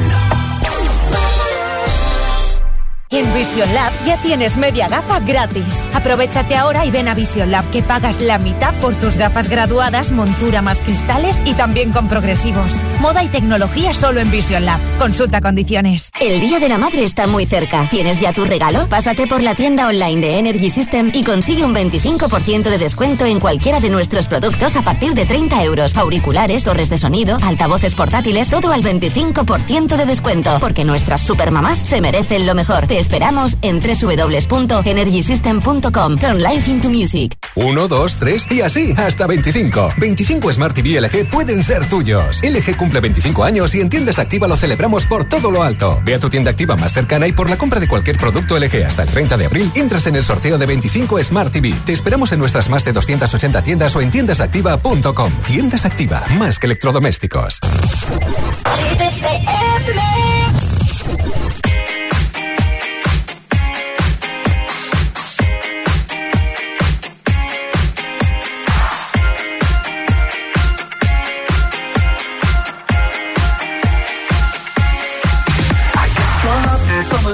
En 3.12 3.34
Vision 3.34 3.74
Lab 3.74 3.92
ya 4.06 4.16
tienes 4.22 4.56
media 4.56 4.88
gafa 4.88 5.20
gratis. 5.20 5.82
Aprovechate 5.92 6.56
ahora 6.56 6.86
y 6.86 6.90
ven 6.90 7.08
a 7.08 7.14
Vision 7.14 7.50
Lab 7.50 7.68
que 7.70 7.82
pagas 7.82 8.22
la 8.22 8.38
mitad 8.38 8.72
por 8.80 8.94
tus 8.94 9.18
gafas 9.18 9.50
graduadas, 9.50 10.12
montura 10.12 10.62
más 10.62 10.78
cristales 10.78 11.38
y 11.44 11.52
también 11.52 11.92
con 11.92 12.08
progresivos. 12.08 12.72
Moda 13.00 13.22
y 13.22 13.28
tecnología 13.28 13.92
solo 13.92 14.20
en 14.20 14.30
Vision 14.30 14.64
Lab. 14.64 14.80
Consulta 14.98 15.42
condiciones. 15.42 16.10
El 16.20 16.40
Día 16.40 16.58
de 16.58 16.70
la 16.70 16.78
Madre 16.78 17.04
está 17.04 17.26
muy 17.26 17.44
cerca. 17.44 17.86
¿Tienes 17.90 18.18
ya 18.18 18.32
tu 18.32 18.46
regalo? 18.46 18.86
Pásate 18.88 19.26
por 19.26 19.42
la 19.42 19.54
tienda 19.54 19.88
online 19.88 20.22
de 20.22 20.38
Energy 20.38 20.70
System 20.70 21.10
y 21.12 21.22
consigue 21.22 21.66
un 21.66 21.74
25% 21.74 22.62
de 22.62 22.78
descuento 22.78 23.26
en 23.26 23.40
cualquiera 23.40 23.80
de 23.80 23.90
nuestros 23.90 24.26
productos 24.26 24.74
a 24.76 24.82
partir 24.84 25.12
de 25.12 25.26
30 25.26 25.62
euros. 25.64 25.98
Auriculares, 25.98 26.64
torres 26.64 26.88
de 26.88 26.96
sonido, 26.96 27.36
altavoces 27.42 27.94
portátiles, 27.94 28.48
todo 28.48 28.72
al 28.72 28.82
25% 28.82 29.96
de 29.96 30.06
descuento. 30.06 30.56
Porque 30.60 30.86
nuestras 30.86 31.20
supermamás 31.20 31.80
se 31.80 32.00
merecen 32.00 32.46
lo 32.46 32.54
mejor. 32.54 32.86
Esperamos 33.02 33.56
en 33.60 33.80
www.energysystem.com. 33.80 36.18
Turn 36.18 36.42
life 36.42 36.70
into 36.70 36.88
music. 36.88 37.34
1, 37.54 37.88
2, 37.88 38.16
3 38.16 38.52
y 38.52 38.62
así 38.62 38.94
hasta 38.96 39.26
25. 39.26 39.90
25 39.98 40.50
Smart 40.52 40.74
TV 40.74 40.98
LG 41.00 41.28
pueden 41.30 41.62
ser 41.62 41.86
tuyos. 41.88 42.40
LG 42.42 42.76
cumple 42.76 43.00
25 43.00 43.44
años 43.44 43.74
y 43.74 43.80
en 43.80 43.90
tiendas 43.90 44.18
Activa 44.18 44.48
lo 44.48 44.56
celebramos 44.56 45.04
por 45.04 45.28
todo 45.28 45.50
lo 45.50 45.62
alto. 45.62 46.00
Ve 46.04 46.14
a 46.14 46.18
tu 46.18 46.30
tienda 46.30 46.50
Activa 46.50 46.76
más 46.76 46.94
cercana 46.94 47.26
y 47.26 47.32
por 47.32 47.50
la 47.50 47.58
compra 47.58 47.80
de 47.80 47.88
cualquier 47.88 48.16
producto 48.16 48.58
LG 48.58 48.86
hasta 48.86 49.02
el 49.02 49.08
30 49.08 49.36
de 49.36 49.46
abril 49.46 49.70
entras 49.74 50.06
en 50.06 50.16
el 50.16 50.22
sorteo 50.22 50.56
de 50.56 50.66
25 50.66 51.22
Smart 51.24 51.52
TV. 51.52 51.74
Te 51.84 51.92
esperamos 51.92 52.32
en 52.32 52.38
nuestras 52.38 52.70
más 52.70 52.84
de 52.84 52.92
280 52.92 53.62
tiendas 53.62 53.94
o 53.96 54.00
en 54.00 54.10
tiendasactiva.com. 54.10 55.32
Tiendas 55.46 55.84
Activa, 55.84 56.24
más 56.38 56.58
que 56.58 56.66
electrodomésticos. 56.66 57.58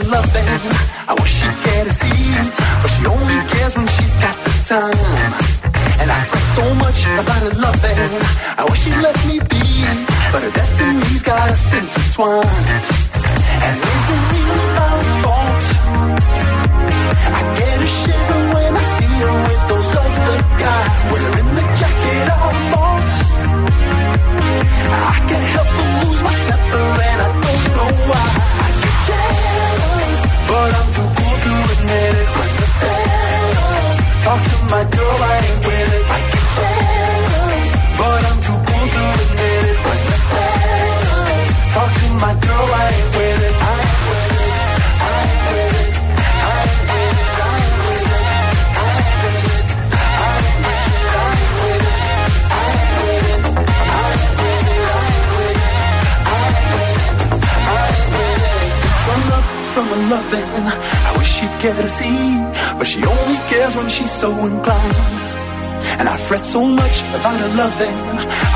Loving. 0.08 0.48
I 1.08 1.12
wish 1.20 1.32
she'd 1.38 1.56
cared 1.64 1.86
to 1.88 1.92
see, 1.92 2.32
but 2.82 2.90
she 2.90 3.04
only 3.06 3.38
cares 3.52 3.76
when 3.76 3.86
she's 3.96 4.14
got 4.16 4.36
the 4.44 4.52
time. 4.64 5.32
And 6.00 6.08
I 6.10 6.20
fret 6.30 6.46
so 6.56 6.64
much 6.82 7.00
about 7.20 7.40
her 7.46 7.54
loving. 7.60 8.12
I 8.56 8.64
wish 8.68 8.80
she'd 8.84 9.00
let 9.04 9.16
me 9.28 9.36
be, 9.52 9.64
but 10.32 10.42
her 10.42 10.50
destiny's 10.50 11.22
got 11.22 11.50
us 11.50 11.72
intertwined. 11.76 12.84
And 13.64 13.76
is 13.76 14.06
it 14.14 14.22
really 14.32 14.66
my 14.78 14.96
fault? 15.22 15.64
I 17.38 17.40
get 17.58 17.78
a 17.80 17.90
shiver 18.00 18.40
when 18.54 18.72
I 18.76 18.84
see 18.96 19.14
her 19.24 19.34
with 19.44 19.62
those 19.68 19.92
other 20.04 20.38
guys, 20.62 20.92
wearing 21.12 21.50
the 21.58 21.64
jacket 21.78 22.26
I 22.32 22.50
bought. 22.72 23.12
I 24.88 25.18
can't 25.28 25.48
help 25.54 25.68
but 25.76 25.88
lose 26.00 26.20
my 26.22 26.34
temper, 26.48 26.86
and 27.08 27.18
I 27.26 27.28
don't 27.44 27.64
know 27.76 27.90
why. 28.08 28.28
I 28.64 28.68
get 28.80 28.96
jealous, 29.06 29.97
but 30.48 30.72
I'm 30.78 30.88
too 30.96 31.08
cool 31.18 31.36
to 31.44 31.52
admit 31.74 32.14
it. 32.22 32.28
When 32.36 32.50
the 32.58 32.66
fellas 32.80 33.98
talk 34.24 34.40
to 34.50 34.58
my 34.72 34.82
girl, 34.96 35.18
I 35.28 35.34
ain't 35.44 35.67
loving, 60.08 60.64
I 61.08 61.14
wish 61.18 61.30
she'd 61.36 61.56
care 61.60 61.74
to 61.74 61.88
see, 61.88 62.18
but 62.78 62.86
she 62.86 63.04
only 63.04 63.38
cares 63.50 63.76
when 63.76 63.88
she's 63.88 64.10
so 64.10 64.30
inclined. 64.46 65.28
And 65.98 66.08
I 66.08 66.16
fret 66.16 66.44
so 66.46 66.64
much 66.64 66.96
about 67.16 67.36
her 67.42 67.52
loving. 67.62 67.98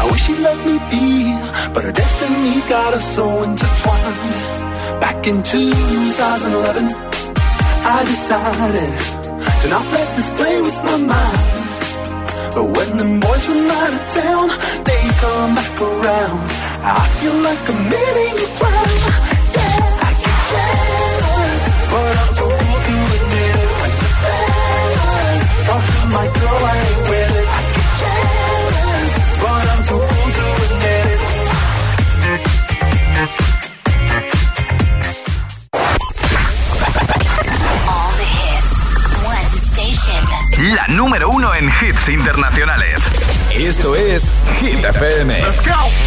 I 0.01 0.09
wish 0.11 0.23
she'd 0.27 0.41
let 0.41 0.59
me 0.67 0.77
be, 0.91 1.37
but 1.75 1.85
her 1.85 1.93
destiny's 1.93 2.67
got 2.67 2.95
us 2.95 3.07
so 3.17 3.43
intertwined. 3.43 4.35
Back 5.01 5.27
in 5.27 5.43
2011, 5.43 6.89
I 7.85 7.99
decided 8.13 8.95
to 9.63 9.67
not 9.69 9.85
let 9.93 10.09
this 10.17 10.31
play 10.39 10.57
with 10.63 10.79
my 10.89 10.99
mind. 11.15 11.63
But 12.55 12.67
when 12.77 12.91
the 12.97 13.09
boys 13.21 13.45
from 13.45 13.71
out 13.81 13.93
of 13.99 14.05
town, 14.21 14.47
they 14.89 15.03
come 15.21 15.55
back 15.55 15.75
around. 15.81 16.41
I 16.85 17.05
feel 17.19 17.37
like 17.47 17.61
committing 17.69 18.37
a 18.41 18.49
crime. 18.59 19.32
La 40.75 40.87
número 40.89 41.29
uno 41.29 41.55
en 41.55 41.69
hits 41.69 42.09
internacionales. 42.09 43.01
Esto 43.53 43.95
es 43.95 44.43
Hit 44.61 44.85
FM. 44.85 45.35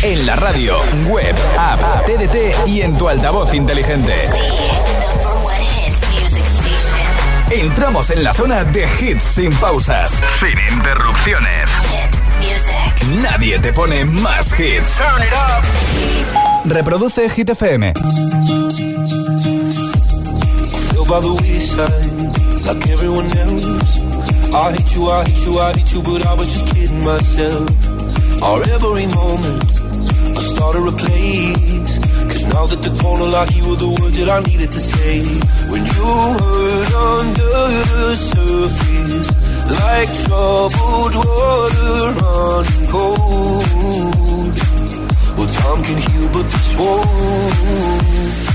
En 0.01 0.25
la 0.25 0.35
radio, 0.35 0.77
web, 1.07 1.35
app, 1.59 2.05
TDT 2.05 2.67
y 2.67 2.81
en 2.81 2.97
tu 2.97 3.07
altavoz 3.07 3.53
inteligente. 3.53 4.13
Entramos 7.51 8.09
en 8.09 8.23
la 8.23 8.33
zona 8.33 8.63
de 8.63 8.87
hits 8.99 9.23
sin 9.23 9.51
pausas, 9.53 10.11
sin 10.39 10.57
interrupciones. 10.75 11.71
Nadie 13.21 13.59
te 13.59 13.71
pone 13.71 14.05
más 14.05 14.59
hits. 14.59 14.99
Reproduce 16.65 17.29
Hit 17.29 17.49
FM. 17.49 17.93
feel 20.95 21.05
by 21.05 21.19
the 21.19 21.33
wayside 21.41 22.65
like 22.65 22.87
everyone 22.89 23.25
else. 23.37 23.99
I 24.53 24.71
hate 24.71 24.95
you, 24.95 25.09
I 25.09 25.23
hate 25.25 25.45
you, 25.45 25.59
I 25.59 25.73
hate 25.73 25.93
you, 25.93 26.01
but 26.01 26.25
I 26.25 26.33
was 26.33 26.47
just 26.53 26.67
kidding 26.73 27.03
myself. 27.03 27.69
Our 28.41 28.63
every 28.63 29.07
moment, 29.07 29.63
I 30.37 30.41
started 30.41 30.85
a 30.87 30.91
place. 30.91 31.99
Cause 32.31 32.45
now 32.53 32.65
that 32.67 32.81
the 32.81 32.93
corner 33.01 33.25
like 33.25 33.55
you 33.55 33.69
were 33.69 33.75
the 33.75 33.89
words 33.89 34.17
that 34.17 34.29
I 34.29 34.39
needed 34.41 34.71
to 34.71 34.79
say. 34.79 35.23
When 35.71 35.83
you 35.85 36.09
hurt 36.41 36.93
under 37.11 37.57
the 37.91 38.15
surface, 38.15 39.29
like 39.79 40.09
troubled 40.25 41.15
water 41.15 41.99
running 42.21 42.87
cold. 42.93 44.53
Well, 45.37 45.47
time 45.47 45.83
can 45.83 45.97
heal, 46.05 46.27
but 46.33 46.45
this 46.53 46.75
won't. 46.77 48.54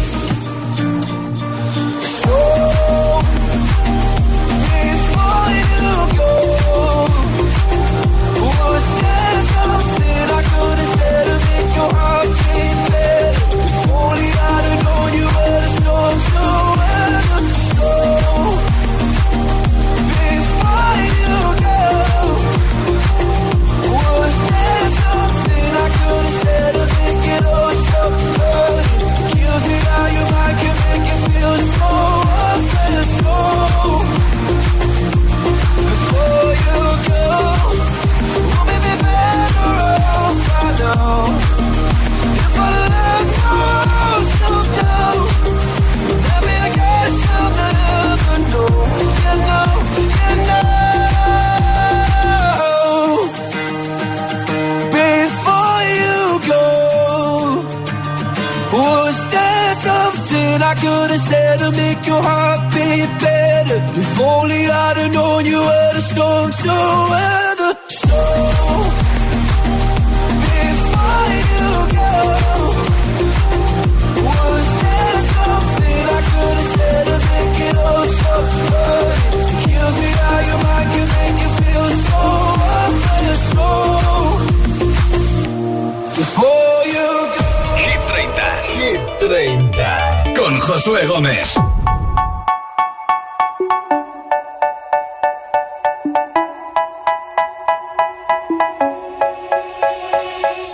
You 5.91 6.50
I 60.71 60.75
could 60.75 61.11
have 61.11 61.19
said 61.19 61.59
to 61.59 61.69
make 61.71 62.07
your 62.07 62.21
heart 62.21 62.71
beat 62.71 63.11
better? 63.19 63.75
If 63.75 63.97
If 63.99 64.19
only 64.21 64.61
I'd 64.69 64.97
have 65.01 65.11
known 65.11 65.45
you 65.45 65.59
were 65.59 65.91
the 65.97 66.03
storm 66.11 66.49
to 66.63 66.75
weather. 67.11 67.73
So 68.07 68.19
before 70.47 71.27
you 71.51 71.71
go, 71.97 72.13
was 74.27 74.67
there 74.83 75.19
something 75.35 76.03
I 76.17 76.21
could 76.31 76.57
have 76.61 76.71
said 76.75 77.03
to 77.11 77.17
make 77.27 77.57
it 77.67 77.75
all 77.87 78.07
stop? 78.15 78.43
But 78.71 79.05
it 79.51 79.59
kills 79.67 79.95
me 80.03 80.09
how 80.23 80.39
your 80.49 80.59
mind 80.67 80.89
can 80.95 81.07
make 81.19 81.37
you 81.43 81.51
feel 81.59 81.87
so 82.07 82.21
worthless. 82.63 83.43
So 83.51 83.67
before 86.15 86.79
you 86.95 87.07
go. 87.35 87.43
Hit 87.83 88.01
30. 88.07 88.39
Hit 88.79 89.01
30. 89.19 89.60
Josué 90.61 91.05
Gómez. 91.07 91.55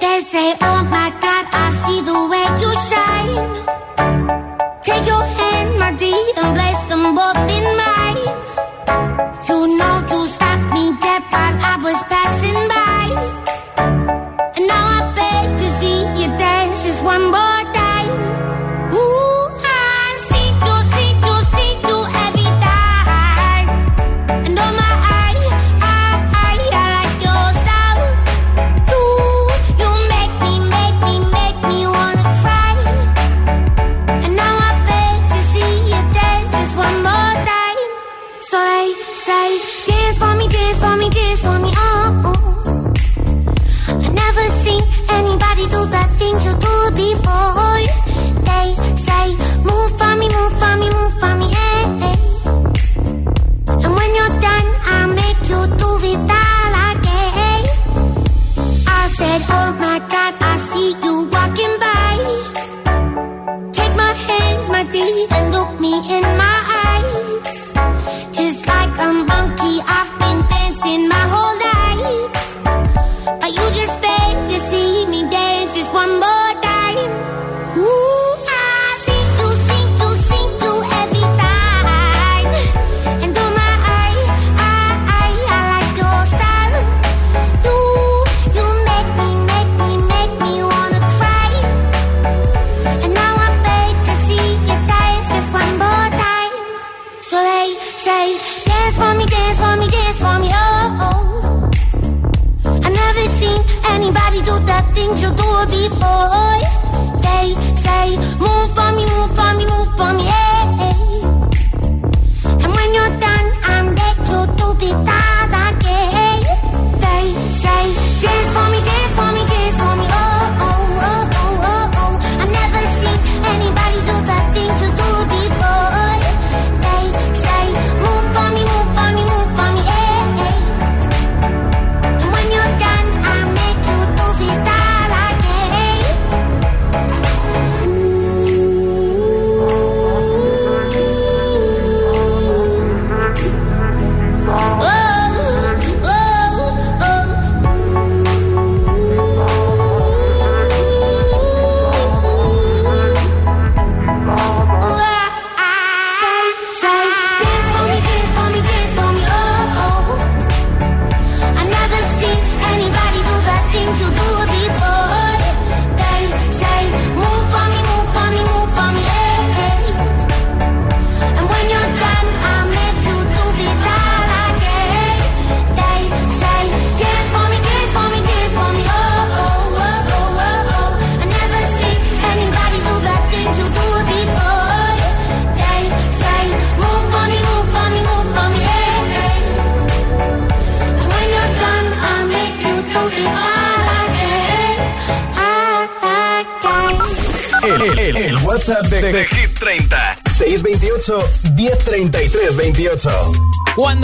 They 0.01 0.19
say, 0.21 0.53
oh 0.61 0.83
my 0.91 1.09
God, 1.21 1.45
I 1.51 1.65
see 1.83 2.01
the 2.01 2.19
way 2.31 2.45
you 2.61 2.71
shine. 2.89 3.66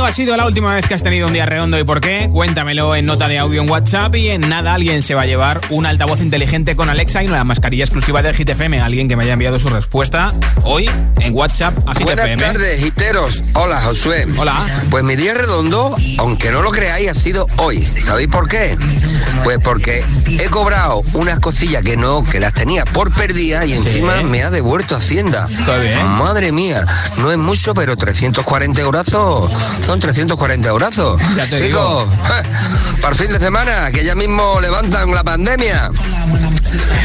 ¿Cuándo 0.04 0.12
ha 0.12 0.16
sido 0.18 0.36
la 0.36 0.46
última 0.46 0.76
vez 0.76 0.86
que 0.86 0.96
has 0.96 1.02
tenido 1.02 1.28
un 1.28 1.34
día 1.34 1.46
redondo 1.46 1.80
y 1.80 1.86
por 1.86 2.02
qué? 2.02 2.28
Cuéntamelo 2.30 2.94
en 2.94 3.06
nota 3.06 3.30
de 3.30 3.40
audio 3.40 3.62
en 3.62 3.70
WhatsApp 3.70 4.14
y 4.18 4.32
en 4.32 4.42
nada 4.42 4.74
alguien 4.74 5.02
se 5.02 5.16
va 5.16 5.22
a 5.22 5.26
llevar 5.26 5.62
un 5.70 5.86
altavoz 5.86 6.20
inteligente 6.20 6.76
con 6.76 6.90
Alexa 6.90 7.24
y 7.24 7.28
una 7.28 7.42
mascarilla 7.46 7.86
exclusiva 7.86 8.22
de 8.22 8.34
Hit 8.34 8.50
FM. 8.50 8.82
Alguien 8.82 9.08
que 9.08 9.16
me 9.16 9.24
haya 9.24 9.32
enviado 9.32 9.60
su 9.60 9.70
respuesta 9.70 10.34
hoy 10.64 10.90
en 11.22 11.34
WhatsApp 11.34 11.78
a 11.88 11.96
Hit 11.96 12.04
Buenas 12.04 12.38
tardes, 12.38 12.84
giteros. 12.84 13.44
Hola, 13.54 13.82
Josué. 13.82 14.28
Hola. 14.38 14.54
Pues 14.90 15.06
mi 15.06 15.16
día 15.16 15.36
redondo, 15.36 15.96
aunque 16.18 16.52
no 16.52 16.62
lo 16.62 16.72
creáis, 16.72 17.10
ha 17.10 17.14
sido 17.14 17.48
hoy. 17.56 17.82
¿Sabéis 17.82 18.28
por 18.28 18.50
qué? 18.50 18.76
Pues 19.44 19.60
porque 19.64 20.06
he 20.40 20.50
cobrado 20.50 21.02
unas 21.14 21.40
cosillas 21.40 21.84
que 21.84 21.98
no, 21.98 22.24
que 22.24 22.40
las 22.40 22.54
tenía 22.54 22.86
por 22.86 23.12
perdida 23.14 23.66
y 23.66 23.74
encima 23.74 24.22
me 24.24 24.44
ha 24.44 24.50
devuelto 24.50 24.96
Hacienda. 24.96 25.48
Madre 26.06 26.52
mía, 26.52 26.86
no 27.18 27.32
es 27.32 27.38
mucho, 27.38 27.74
pero 27.74 27.96
340 27.98 28.82
eurazos 28.82 29.52
son 29.86 30.00
340 30.00 30.70
eurazos. 30.70 31.22
Ya 31.36 31.46
te 31.48 31.60
Chicos, 31.60 32.10
para 33.02 33.10
el 33.10 33.16
fin 33.16 33.32
de 33.32 33.40
semana, 33.40 33.92
que 33.92 34.04
ya 34.04 34.16
mismo 34.16 34.60
levantan 34.62 35.12
la 35.12 35.24
pandemia. 35.24 35.90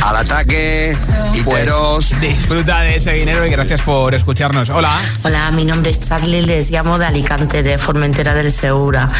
Al 0.03 0.17
ataque, 0.17 0.97
hiteros. 1.35 2.09
Pues 2.09 2.21
disfruta 2.21 2.81
de 2.81 2.97
ese 2.97 3.13
dinero 3.13 3.47
y 3.47 3.51
gracias 3.51 3.83
por 3.83 4.15
escucharnos. 4.15 4.71
Hola. 4.71 4.99
Hola, 5.23 5.51
mi 5.51 5.65
nombre 5.65 5.91
es 5.91 6.01
Charlie, 6.01 6.43
les 6.43 6.71
llamo 6.71 6.99
de 6.99 7.07
Alicante, 7.07 7.63
de 7.63 7.79
Formentera 7.79 8.35
del 8.35 8.51
Segura. 8.51 9.11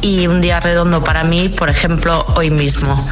Y 0.00 0.26
un 0.26 0.40
día 0.40 0.60
redondo 0.60 1.02
para 1.04 1.24
mí, 1.24 1.48
por 1.48 1.68
ejemplo, 1.68 2.24
hoy 2.36 2.50
mismo. 2.50 3.08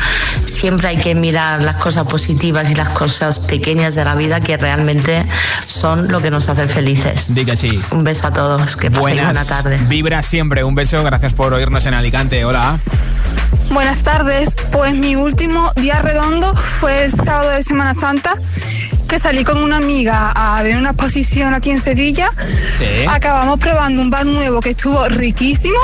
Siempre 0.47 0.89
hay 0.89 0.99
que 0.99 1.15
mirar 1.15 1.63
las 1.63 1.77
cosas 1.77 2.07
positivas 2.07 2.71
y 2.71 2.75
las 2.75 2.91
cosas 2.91 3.41
pequeñas 3.41 3.95
de 3.95 4.05
la 4.05 4.15
vida 4.15 4.41
que 4.41 4.57
realmente 4.57 5.27
son 5.67 6.09
lo 6.09 6.23
que 6.23 6.31
nos 6.31 6.49
hacen 6.49 6.69
felices. 6.69 7.35
Diga 7.35 7.57
sí. 7.57 7.81
Un 7.91 8.05
beso 8.05 8.29
a 8.29 8.33
todos, 8.33 8.77
que 8.77 8.91
pasen 8.91 9.17
buena 9.17 9.45
tarde. 9.45 9.79
Vibra 9.89 10.23
siempre, 10.23 10.65
un 10.65 10.75
beso, 10.75 11.03
gracias 11.03 11.35
por 11.35 11.53
oírnos 11.53 11.85
en 11.87 11.95
Alicante. 11.95 12.45
Hola. 12.45 12.79
Buenas 13.77 14.03
tardes, 14.05 14.57
pues 14.73 14.95
mi 14.95 15.17
último 15.17 15.71
día 15.77 16.01
redondo 16.01 16.55
fue 16.57 17.05
el 17.05 17.11
sábado 17.11 17.51
de 17.51 17.63
Semana 17.63 17.93
Santa, 17.93 18.33
que 19.07 19.19
salí 19.19 19.45
con 19.45 19.63
una 19.63 19.77
amiga 19.77 20.33
a 20.35 20.63
ver 20.63 20.79
una 20.79 20.93
exposición 20.93 21.53
aquí 21.53 21.73
en 21.73 21.81
Sevilla. 21.83 22.31
Acabamos 23.07 23.59
probando 23.61 24.01
un 24.01 24.11
bar 24.11 24.25
nuevo 24.25 24.63
que 24.63 24.71
estuvo 24.71 25.07
riquísimo. 25.11 25.79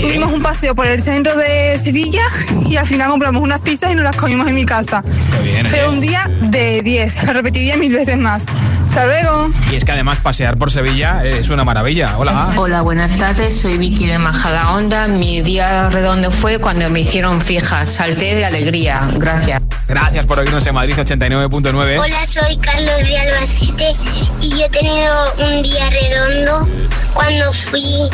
Tuvimos 0.00 0.32
un 0.32 0.42
paseo 0.42 0.74
por 0.74 0.86
el 0.86 1.02
centro 1.02 1.36
de 1.36 1.78
Sevilla 1.78 2.22
y 2.66 2.76
al 2.76 2.86
final 2.86 3.10
compramos 3.10 3.42
unas 3.42 3.60
pizzas 3.60 3.92
y 3.92 3.94
nos 3.94 4.04
las 4.04 4.16
comimos 4.16 4.48
en 4.48 4.54
mi 4.54 4.64
casa. 4.64 5.02
Fue 5.02 5.80
¿eh? 5.80 5.88
un 5.88 6.00
día 6.00 6.30
de 6.42 6.82
10, 6.82 7.24
lo 7.24 7.32
repetiría 7.34 7.76
mil 7.76 7.92
veces 7.92 8.16
más. 8.16 8.46
Hasta 8.46 9.06
luego. 9.06 9.50
Y 9.70 9.76
es 9.76 9.84
que 9.84 9.92
además 9.92 10.18
pasear 10.20 10.56
por 10.56 10.70
Sevilla 10.70 11.24
es 11.24 11.50
una 11.50 11.64
maravilla. 11.64 12.16
Hola. 12.18 12.52
Hola, 12.56 12.82
buenas 12.82 13.12
tardes, 13.16 13.54
soy 13.60 13.76
Vicky 13.76 14.06
de 14.06 14.18
Majadahonda. 14.18 15.08
Mi 15.08 15.42
día 15.42 15.88
redondo 15.90 16.30
fue 16.30 16.58
cuando 16.58 16.88
me 16.90 17.00
hicieron 17.00 17.17
fijas, 17.40 17.90
salté 17.90 18.34
de 18.36 18.44
alegría. 18.44 19.00
Gracias. 19.16 19.60
Gracias 19.88 20.26
por 20.26 20.38
oírnos 20.38 20.66
en 20.66 20.74
Madrid 20.74 20.94
89.9. 20.96 21.98
Hola, 21.98 22.26
soy 22.26 22.56
Carlos 22.58 22.98
de 23.06 23.18
Albacete 23.18 23.94
y 24.40 24.50
yo 24.50 24.66
he 24.66 24.68
tenido 24.68 25.34
un 25.38 25.62
día 25.62 25.88
redondo 25.90 26.68
cuando 27.14 27.52
fui 27.52 28.08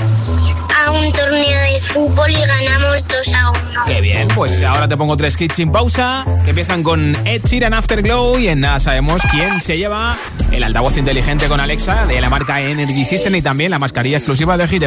a 0.76 0.90
un 0.92 1.12
torneo 1.12 1.60
de 1.72 1.80
fútbol 1.80 2.30
y 2.30 2.34
ganamos 2.34 3.08
2 3.08 3.34
a 3.34 3.50
1. 3.50 3.60
Qué 3.86 4.00
bien, 4.00 4.28
pues 4.28 4.62
ahora 4.62 4.88
te 4.88 4.96
pongo 4.96 5.16
tres 5.16 5.36
kits 5.36 5.56
sin 5.56 5.72
pausa 5.72 6.24
que 6.44 6.50
empiezan 6.50 6.82
con 6.82 7.16
Ed 7.26 7.42
Sheeran 7.44 7.74
Afterglow 7.74 8.38
y 8.38 8.48
en 8.48 8.60
nada 8.60 8.80
sabemos 8.80 9.22
quién 9.30 9.60
se 9.60 9.76
lleva 9.76 10.16
el 10.52 10.62
altavoz 10.62 10.96
inteligente 10.96 11.48
con 11.48 11.60
Alexa 11.60 12.06
de 12.06 12.20
la 12.20 12.30
marca 12.30 12.60
Energy 12.60 13.04
System 13.04 13.34
y 13.34 13.42
también 13.42 13.70
la 13.70 13.78
mascarilla 13.78 14.18
exclusiva 14.18 14.56
de 14.56 14.68
Hit 14.68 14.84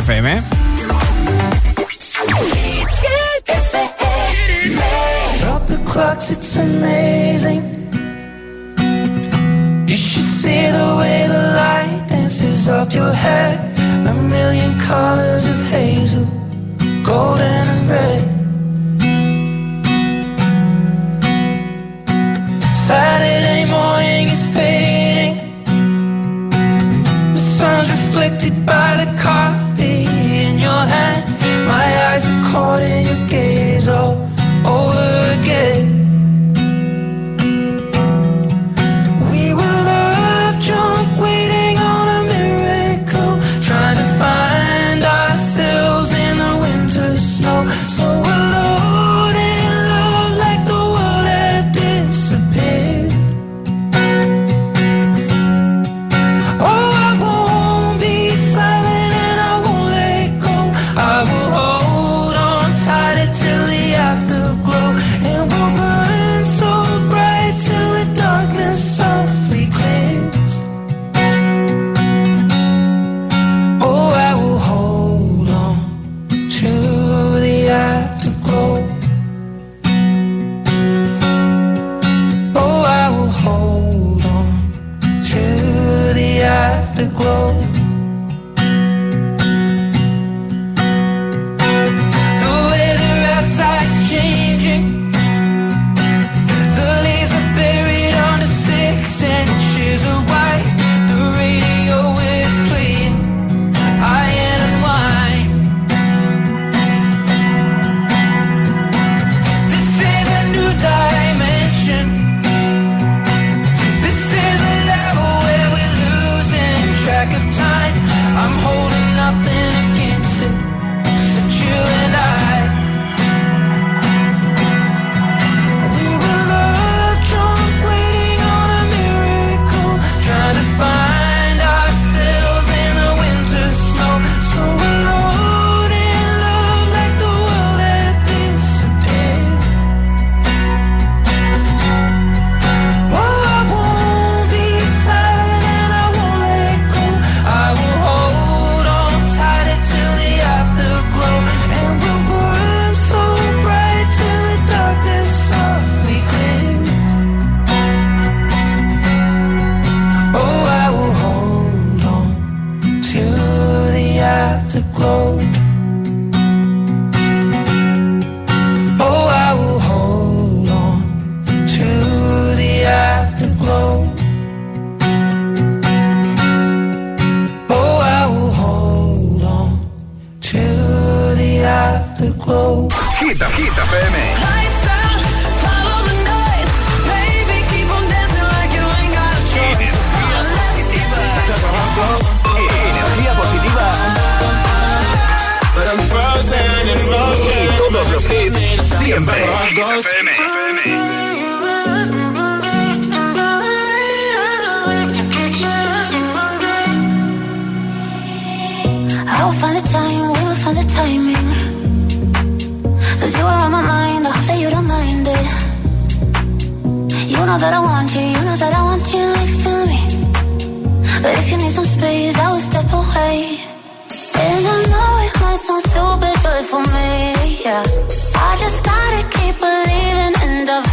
clocks, 5.97 6.29
it's 6.29 6.55
amazing. 6.57 7.61
You 9.89 9.95
should 9.95 10.29
see 10.41 10.63
the 10.79 10.89
way 10.99 11.25
the 11.33 11.43
light 11.61 12.05
dances 12.07 12.69
up 12.69 12.93
your 12.93 13.13
hair. 13.25 13.53
A 14.11 14.13
million 14.35 14.71
colors 14.91 15.45
of 15.53 15.57
hazel, 15.73 16.25
golden 17.03 17.63
and 17.73 17.83
red. 17.93 18.23
Saturday 22.87 23.63
morning 23.77 24.25
is 24.35 24.43
fading. 24.55 25.35
The 27.35 27.43
sun's 27.57 27.89
reflected 27.97 28.55
by 28.67 28.89
the 29.01 29.09
coffee 29.27 30.05
in 30.45 30.59
your 30.59 30.83
hand. 30.95 31.23
My 31.73 31.87
eyes 32.07 32.23
are 32.31 32.43
caught 32.51 32.83
in 32.83 33.01
your 33.09 33.26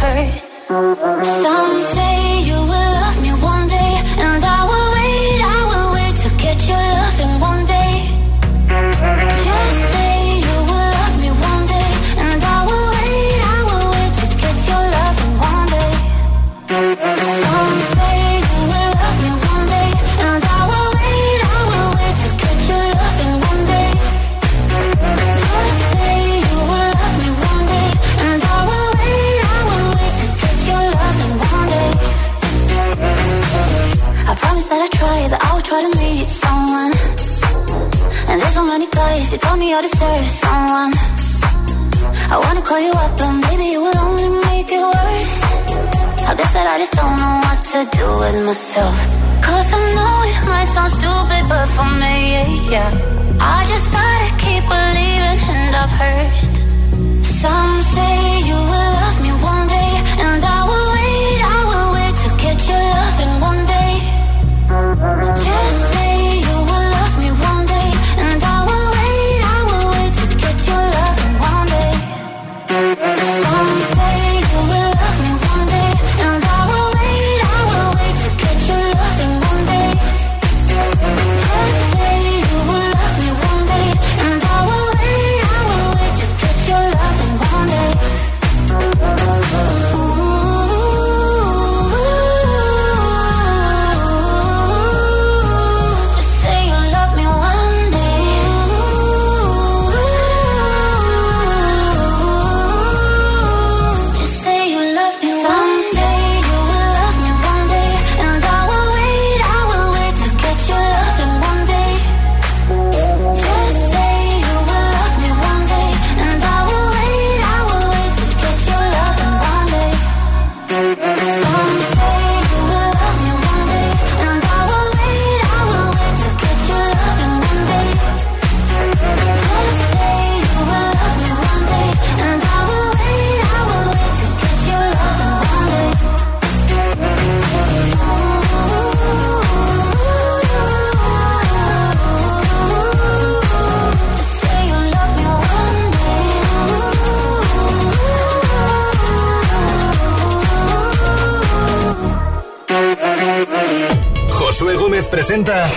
hurt. 0.05 1.25
Some 1.25 1.83
say. 1.95 2.34
You 39.35 39.41
told 39.41 39.59
me 39.59 39.73
I 39.73 39.81
deserve 39.81 40.27
someone. 40.43 40.93
I 42.33 42.37
wanna 42.43 42.61
call 42.61 42.79
you 42.79 42.93
up, 43.03 43.17
but 43.17 43.33
maybe 43.45 43.65
you 43.73 43.81
will 43.81 43.97
only 44.07 44.29
make 44.47 44.71
it 44.71 44.85
worse. 44.95 45.35
I 46.29 46.31
guess 46.39 46.51
that 46.55 46.67
I 46.73 46.75
just 46.83 46.93
don't 46.99 47.17
know 47.19 47.35
what 47.43 47.59
to 47.71 47.79
do 47.97 48.07
with 48.21 48.37
myself. 48.47 48.95
Cause 49.43 49.67
I 49.77 49.81
know 49.95 50.15
it 50.31 50.39
might 50.51 50.69
sound 50.75 50.91
stupid, 50.99 51.43
but 51.51 51.67
for 51.75 51.89
me, 52.01 52.15
yeah, 52.33 52.71
yeah. 52.75 52.91
I 53.55 53.59
just 53.71 53.87
gotta 53.97 54.29
keep 54.43 54.63
believing, 54.71 55.39
and 55.53 55.75
I've 55.83 55.95
heard 55.99 57.25
some 57.43 57.73
say 57.93 58.39
you 58.49 58.55
will. 58.71 59.04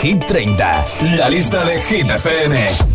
Hit 0.03 0.27
30, 0.27 0.87
la 1.17 1.29
lista 1.29 1.65
de 1.65 1.81
Hit 1.81 2.09
FM. 2.09 2.88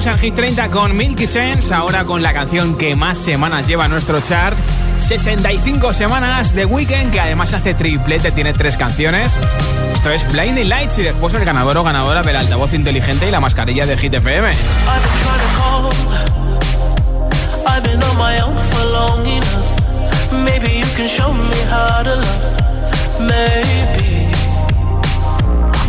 Pausa 0.00 0.12
en 0.12 0.18
Hit 0.18 0.34
30 0.34 0.70
con 0.70 0.96
Milky 0.96 1.28
Chance, 1.28 1.74
ahora 1.74 2.04
con 2.04 2.22
la 2.22 2.32
canción 2.32 2.74
que 2.78 2.96
más 2.96 3.18
semanas 3.18 3.66
lleva 3.66 3.86
nuestro 3.86 4.18
chart. 4.22 4.56
65 4.98 5.92
semanas 5.92 6.54
de 6.54 6.64
Weekend, 6.64 7.12
que 7.12 7.20
además 7.20 7.52
hace 7.52 7.74
triplete, 7.74 8.32
tiene 8.32 8.54
tres 8.54 8.78
canciones. 8.78 9.38
Esto 9.92 10.10
es 10.10 10.26
Blinding 10.32 10.70
Lights 10.70 10.96
y 10.98 11.02
después 11.02 11.34
el 11.34 11.44
ganador 11.44 11.76
o 11.76 11.82
ganadora 11.82 12.22
del 12.22 12.36
altavoz 12.36 12.72
inteligente 12.72 13.28
y 13.28 13.30
la 13.30 13.40
mascarilla 13.40 13.84
de 13.84 13.98
Hit 13.98 14.14
FM. 14.14 14.48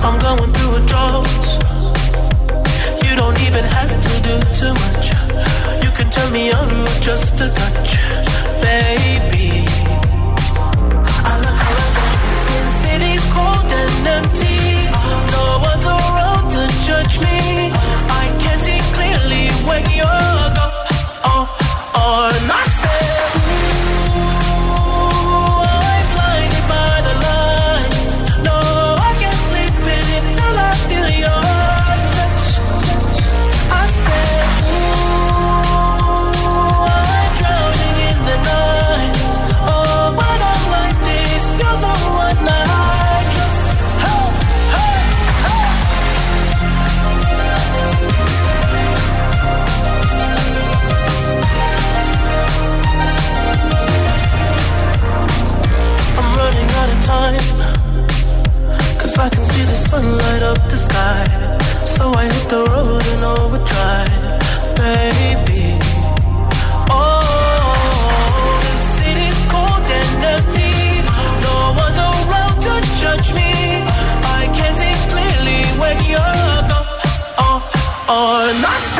I'm 0.03 0.19
going 0.19 0.51
through 0.51 0.75
a 0.77 0.79
drought. 0.87 1.50
Don't 3.21 3.39
even 3.43 3.63
have 3.63 3.93
to 4.07 4.13
do 4.27 4.35
too 4.59 4.73
much. 4.83 5.05
You 5.83 5.91
can 5.97 6.09
turn 6.09 6.33
me 6.33 6.51
on 6.51 6.67
with 6.81 7.01
just 7.03 7.35
a 7.39 7.49
touch, 7.59 7.89
baby. 8.65 9.63
I 11.29 11.33
look 11.45 11.59
around, 11.69 11.95
since 12.45 12.73
city's 12.83 13.25
cold 13.35 13.71
and 13.81 14.07
empty. 14.17 14.61
No 15.35 15.43
one's 15.69 15.85
around 15.85 16.45
to 16.55 16.61
judge 16.87 17.15
me. 17.25 17.69
I 18.23 18.25
can 18.41 18.57
see 18.65 18.81
clearly 18.95 19.45
when 19.69 19.83
you're 19.99 20.41
gone. 20.57 20.89
Oh, 21.31 21.45
oh, 22.01 22.25
not 22.49 22.67
sun 59.91 60.17
light 60.23 60.43
up 60.51 60.61
the 60.69 60.77
sky. 60.77 61.23
So 61.85 62.03
I 62.21 62.23
hit 62.33 62.47
the 62.53 62.61
road 62.71 63.05
in 63.13 63.21
overdrive, 63.35 64.23
baby. 64.79 65.65
Oh, 66.89 68.61
city's 68.95 69.41
cold 69.51 69.87
and 69.99 70.23
empty. 70.35 70.75
No 71.45 71.55
around 72.07 72.57
to 72.65 72.73
judge 73.01 73.29
me. 73.39 73.51
I 74.39 74.43
can 74.57 74.71
see 74.79 74.95
clearly 75.11 75.61
when 75.81 75.97
you're 76.11 76.61
gone. 76.71 76.89
Oh, 77.45 77.59
oh, 78.15 78.90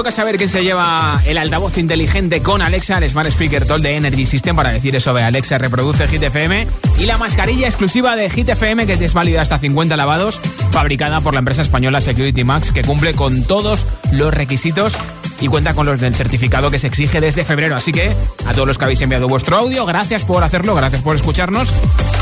toca 0.00 0.10
saber 0.10 0.38
quién 0.38 0.48
se 0.48 0.64
lleva 0.64 1.20
el 1.26 1.36
altavoz 1.36 1.76
inteligente 1.76 2.40
con 2.40 2.62
Alexa, 2.62 2.96
el 2.96 3.10
Smart 3.10 3.28
Speaker 3.28 3.66
Toll 3.66 3.82
de 3.82 3.96
Energy 3.96 4.24
System 4.24 4.56
para 4.56 4.72
decir 4.72 4.96
eso 4.96 5.12
de 5.12 5.22
Alexa 5.22 5.58
reproduce 5.58 6.08
Hit 6.08 6.22
FM 6.22 6.66
y 6.98 7.04
la 7.04 7.18
mascarilla 7.18 7.66
exclusiva 7.66 8.16
de 8.16 8.30
Hit 8.30 8.48
FM 8.48 8.86
que 8.86 8.94
es 8.94 9.12
válida 9.12 9.42
hasta 9.42 9.58
50 9.58 9.98
lavados, 9.98 10.40
fabricada 10.70 11.20
por 11.20 11.34
la 11.34 11.40
empresa 11.40 11.60
española 11.60 12.00
Security 12.00 12.44
Max 12.44 12.72
que 12.72 12.82
cumple 12.82 13.12
con 13.12 13.42
todos 13.44 13.86
los 14.10 14.32
requisitos 14.32 14.96
y 15.38 15.48
cuenta 15.48 15.74
con 15.74 15.84
los 15.84 16.00
del 16.00 16.14
certificado 16.14 16.70
que 16.70 16.78
se 16.78 16.86
exige 16.86 17.20
desde 17.20 17.44
febrero. 17.44 17.76
Así 17.76 17.92
que 17.92 18.16
a 18.46 18.54
todos 18.54 18.66
los 18.66 18.78
que 18.78 18.84
habéis 18.84 19.02
enviado 19.02 19.28
vuestro 19.28 19.58
audio, 19.58 19.84
gracias 19.84 20.24
por 20.24 20.44
hacerlo, 20.44 20.74
gracias 20.74 21.02
por 21.02 21.14
escucharnos. 21.14 21.74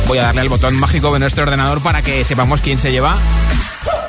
Voy 0.09 0.19
a 0.19 0.23
darle 0.23 0.41
al 0.41 0.49
botón 0.49 0.75
mágico 0.75 1.13
de 1.13 1.21
nuestro 1.21 1.45
ordenador 1.45 1.81
para 1.81 2.03
que 2.03 2.25
sepamos 2.25 2.61
quién 2.61 2.77
se 2.77 2.91
lleva 2.91 3.17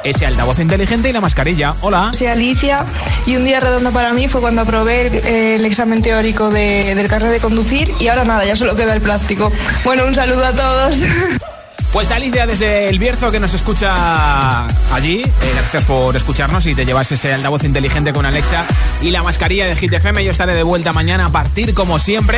ese 0.04 0.26
altavoz 0.26 0.60
inteligente 0.60 1.10
y 1.10 1.14
la 1.14 1.22
mascarilla. 1.22 1.76
Hola. 1.82 2.12
Soy 2.14 2.28
Alicia 2.28 2.86
y 3.26 3.36
un 3.36 3.46
día 3.46 3.60
redondo 3.60 3.92
para 3.92 4.14
mí 4.14 4.28
fue 4.28 4.42
cuando 4.42 4.62
aprobé 4.62 5.56
el, 5.56 5.66
examen 5.66 6.02
teórico 6.02 6.50
del 6.50 7.08
carnet 7.08 7.32
de 7.32 7.40
conducir 7.40 7.94
y 8.00 8.08
ahora 8.08 8.24
nada, 8.24 8.46
ya 8.46 8.56
solo 8.56 8.76
queda 8.76 8.94
el 8.94 9.02
práctico. 9.02 9.52
Bueno, 9.84 10.06
un 10.06 10.16
saludo 10.16 10.46
a 10.46 10.52
todos. 10.54 10.98
Pues 11.92 12.12
Alicia 12.12 12.46
desde 12.46 12.88
el 12.88 13.00
Bierzo 13.00 13.32
que 13.32 13.40
nos 13.40 13.54
escucha 13.56 14.68
allí, 14.94 15.22
eh, 15.22 15.52
gracias 15.56 15.86
por 15.86 16.16
escucharnos 16.16 16.66
y 16.68 16.76
te 16.76 16.86
llevas 16.86 17.12
ese 17.12 17.34
altavoz 17.34 17.64
inteligente 17.64 18.14
con 18.14 18.28
Alexa 18.28 18.64
y 19.02 19.10
la 19.10 19.24
mascarilla 19.24 19.66
de 19.66 19.76
Hit 19.76 19.94
FM. 19.94 20.24
Yo 20.24 20.30
estaré 20.30 20.54
de 20.54 20.62
vuelta 20.62 20.94
mañana 20.94 21.26
a 21.26 21.30
partir, 21.30 21.74
como 21.74 21.98
siempre, 21.98 22.38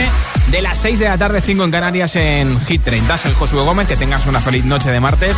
de 0.51 0.61
las 0.61 0.77
6 0.77 0.99
de 0.99 1.05
la 1.05 1.17
tarde, 1.17 1.41
5 1.41 1.65
en 1.65 1.71
Canarias 1.71 2.15
en 2.15 2.59
Hit 2.61 2.83
30. 2.83 3.17
Soy 3.17 3.33
Josué 3.33 3.61
Gómez, 3.63 3.87
que 3.87 3.97
tengas 3.97 4.25
una 4.25 4.39
feliz 4.39 4.63
noche 4.63 4.89
de 4.89 5.01
martes 5.01 5.35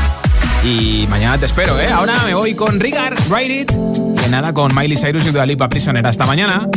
y 0.64 1.08
mañana 1.10 1.38
te 1.40 1.48
espero, 1.48 1.80
¿eh? 1.80 1.90
Ahora 1.92 2.16
me 2.26 2.36
voy 2.36 2.54
con 2.54 2.80
Rigar, 2.80 3.16
Ride 3.32 3.62
It. 3.62 3.72
Y 3.72 4.30
nada, 4.30 4.54
con 4.54 4.74
Miley 4.76 4.98
Cyrus 4.98 5.26
y 5.26 5.32
Dua 5.32 5.46
Lipa 5.46 5.68
Prisionera. 5.68 6.10
Hasta 6.10 6.26
mañana. 6.28 6.70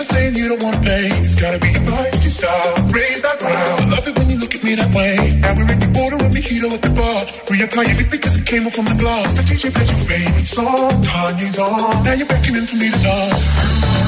even 0.00 0.14
saying 0.16 0.34
you 0.34 0.48
don't 0.48 0.62
wanna 0.62 0.80
play. 0.80 1.06
It's 1.20 1.34
gotta 1.34 1.58
be 1.60 1.68
your 1.76 1.84
feisty 1.84 2.30
style. 2.30 2.74
Raise 2.88 3.22
that 3.22 3.36
round. 3.42 3.84
I 3.84 3.96
love 3.96 4.08
it 4.08 4.16
when 4.18 4.28
you 4.30 4.38
look 4.38 4.54
at 4.54 4.62
me 4.64 4.74
that 4.74 4.90
way. 4.94 5.16
Now 5.40 5.52
we're 5.56 5.70
in 5.72 5.80
the 5.80 5.90
border 5.92 6.16
and 6.24 6.32
mojito 6.32 6.72
at 6.72 6.82
the 6.82 6.92
bar. 6.96 7.20
Reapply 7.52 7.84
it 8.00 8.10
because 8.10 8.38
it 8.38 8.46
came 8.46 8.66
off 8.66 8.74
from 8.74 8.86
the 8.86 8.96
glass. 8.96 9.34
The 9.36 9.42
DJ 9.42 9.72
plays 9.74 9.90
your 9.92 10.04
favorite 10.08 10.46
song. 10.46 11.04
Kanye's 11.04 11.58
on. 11.58 12.02
Now 12.04 12.14
you're 12.16 12.26
beckoning 12.26 12.66
for 12.66 12.76
me 12.76 12.88
to 12.88 13.00
dance. 13.04 13.44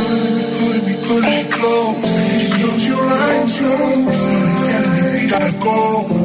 Pulling 0.00 0.32
me, 0.32 0.44
pulling 0.56 0.84
me, 0.88 0.94
pulling 1.04 1.28
me 1.28 1.44
close. 1.52 1.96
You 2.40 2.48
close 2.56 2.84
your 2.88 3.04
eyes, 3.04 3.52
close. 3.60 4.20
Telling 4.64 4.92
me 4.96 5.02
we 5.12 5.22
gotta 5.28 5.54
go. 5.60 5.76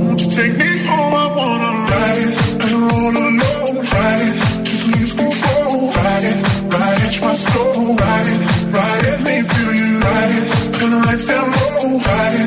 Won't 0.08 0.20
you 0.24 0.30
take 0.32 0.54
me 0.56 0.70
home? 0.88 1.12
I 1.12 1.28
wanna 1.40 1.72
ride 1.92 2.24
it. 2.24 2.34
I 2.64 2.66
don't 2.72 2.88
wanna 2.96 3.26
know. 3.42 3.60
Ride 3.84 4.24
it. 4.32 4.36
Just 4.64 4.84
lose 4.96 5.12
control. 5.12 5.92
Ride 5.92 6.26
it. 6.32 6.38
Ride 6.72 7.04
it. 7.08 7.16
My 7.20 7.34
soul. 7.36 7.96
Ride 8.00 8.30
it. 8.32 8.37
riding 12.00 12.47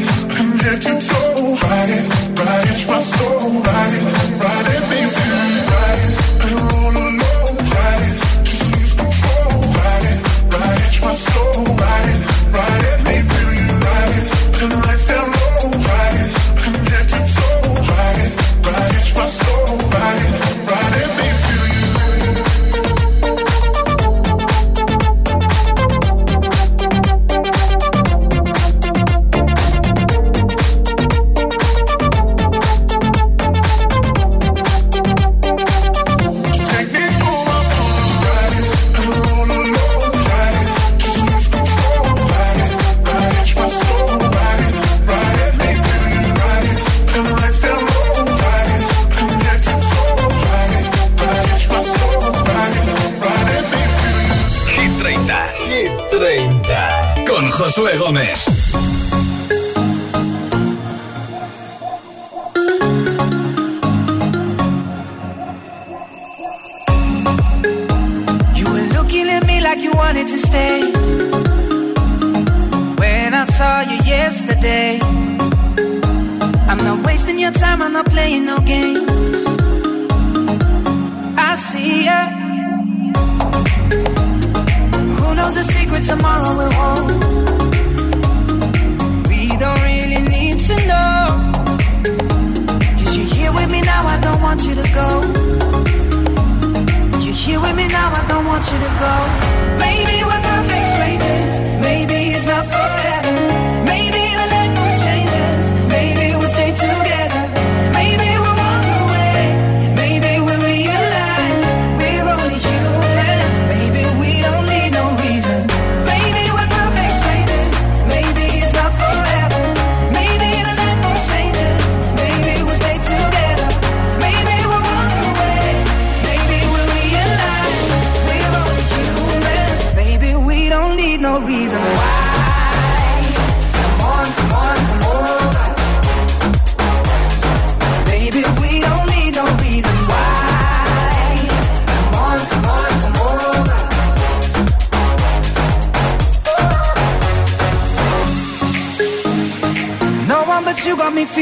tomorrow 86.11 86.52
will 86.58 86.74
hold. 86.80 87.11
We 89.30 89.42
don't 89.62 89.82
really 89.90 90.22
need 90.34 90.58
to 90.68 90.76
know. 90.90 91.18
Cause 92.98 93.16
you're 93.16 93.32
here 93.36 93.52
with 93.52 93.70
me 93.70 93.80
now, 93.92 94.02
I 94.14 94.18
don't 94.26 94.42
want 94.46 94.61
you 94.66 94.74
to 94.82 94.86
go. 95.00 95.08
You're 97.24 97.40
here 97.44 97.61
with 97.61 97.76
me 97.76 97.86
now, 97.98 98.08
I 98.20 98.22
don't 98.26 98.46
want 98.52 98.64
you 98.72 98.78
to 98.86 98.90
go. 99.04 99.14
Maybe 99.78 100.16
we're 100.28 100.49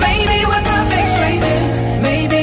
Maybe 0.00 0.38
we're 0.48 0.64
perfect 0.72 1.08
strangers. 1.16 1.76
Maybe 2.02 2.35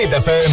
Hit 0.00 0.12
FM. 0.12 0.49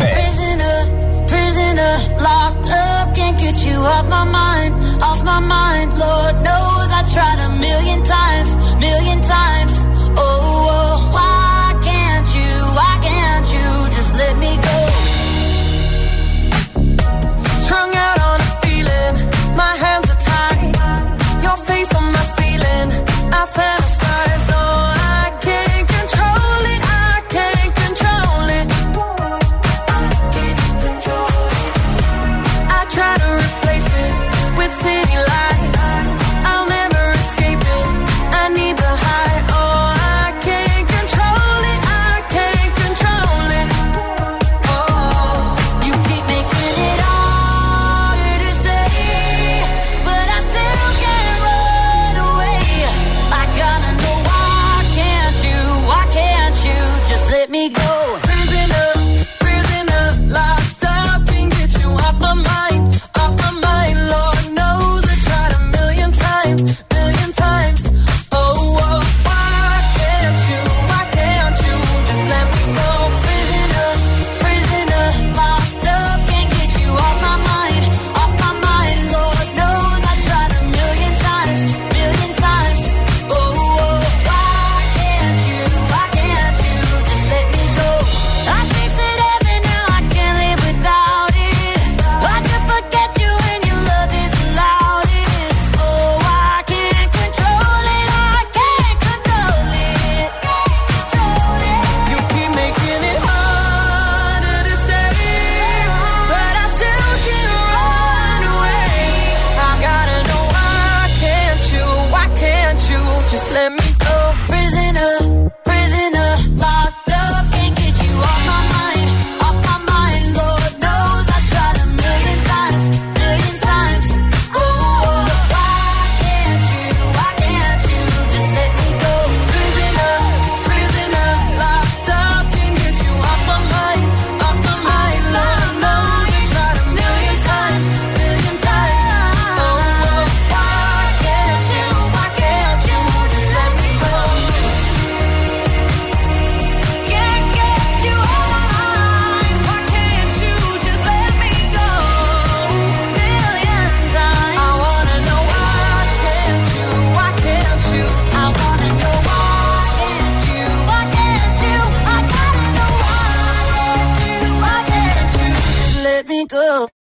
go. 57.70 57.97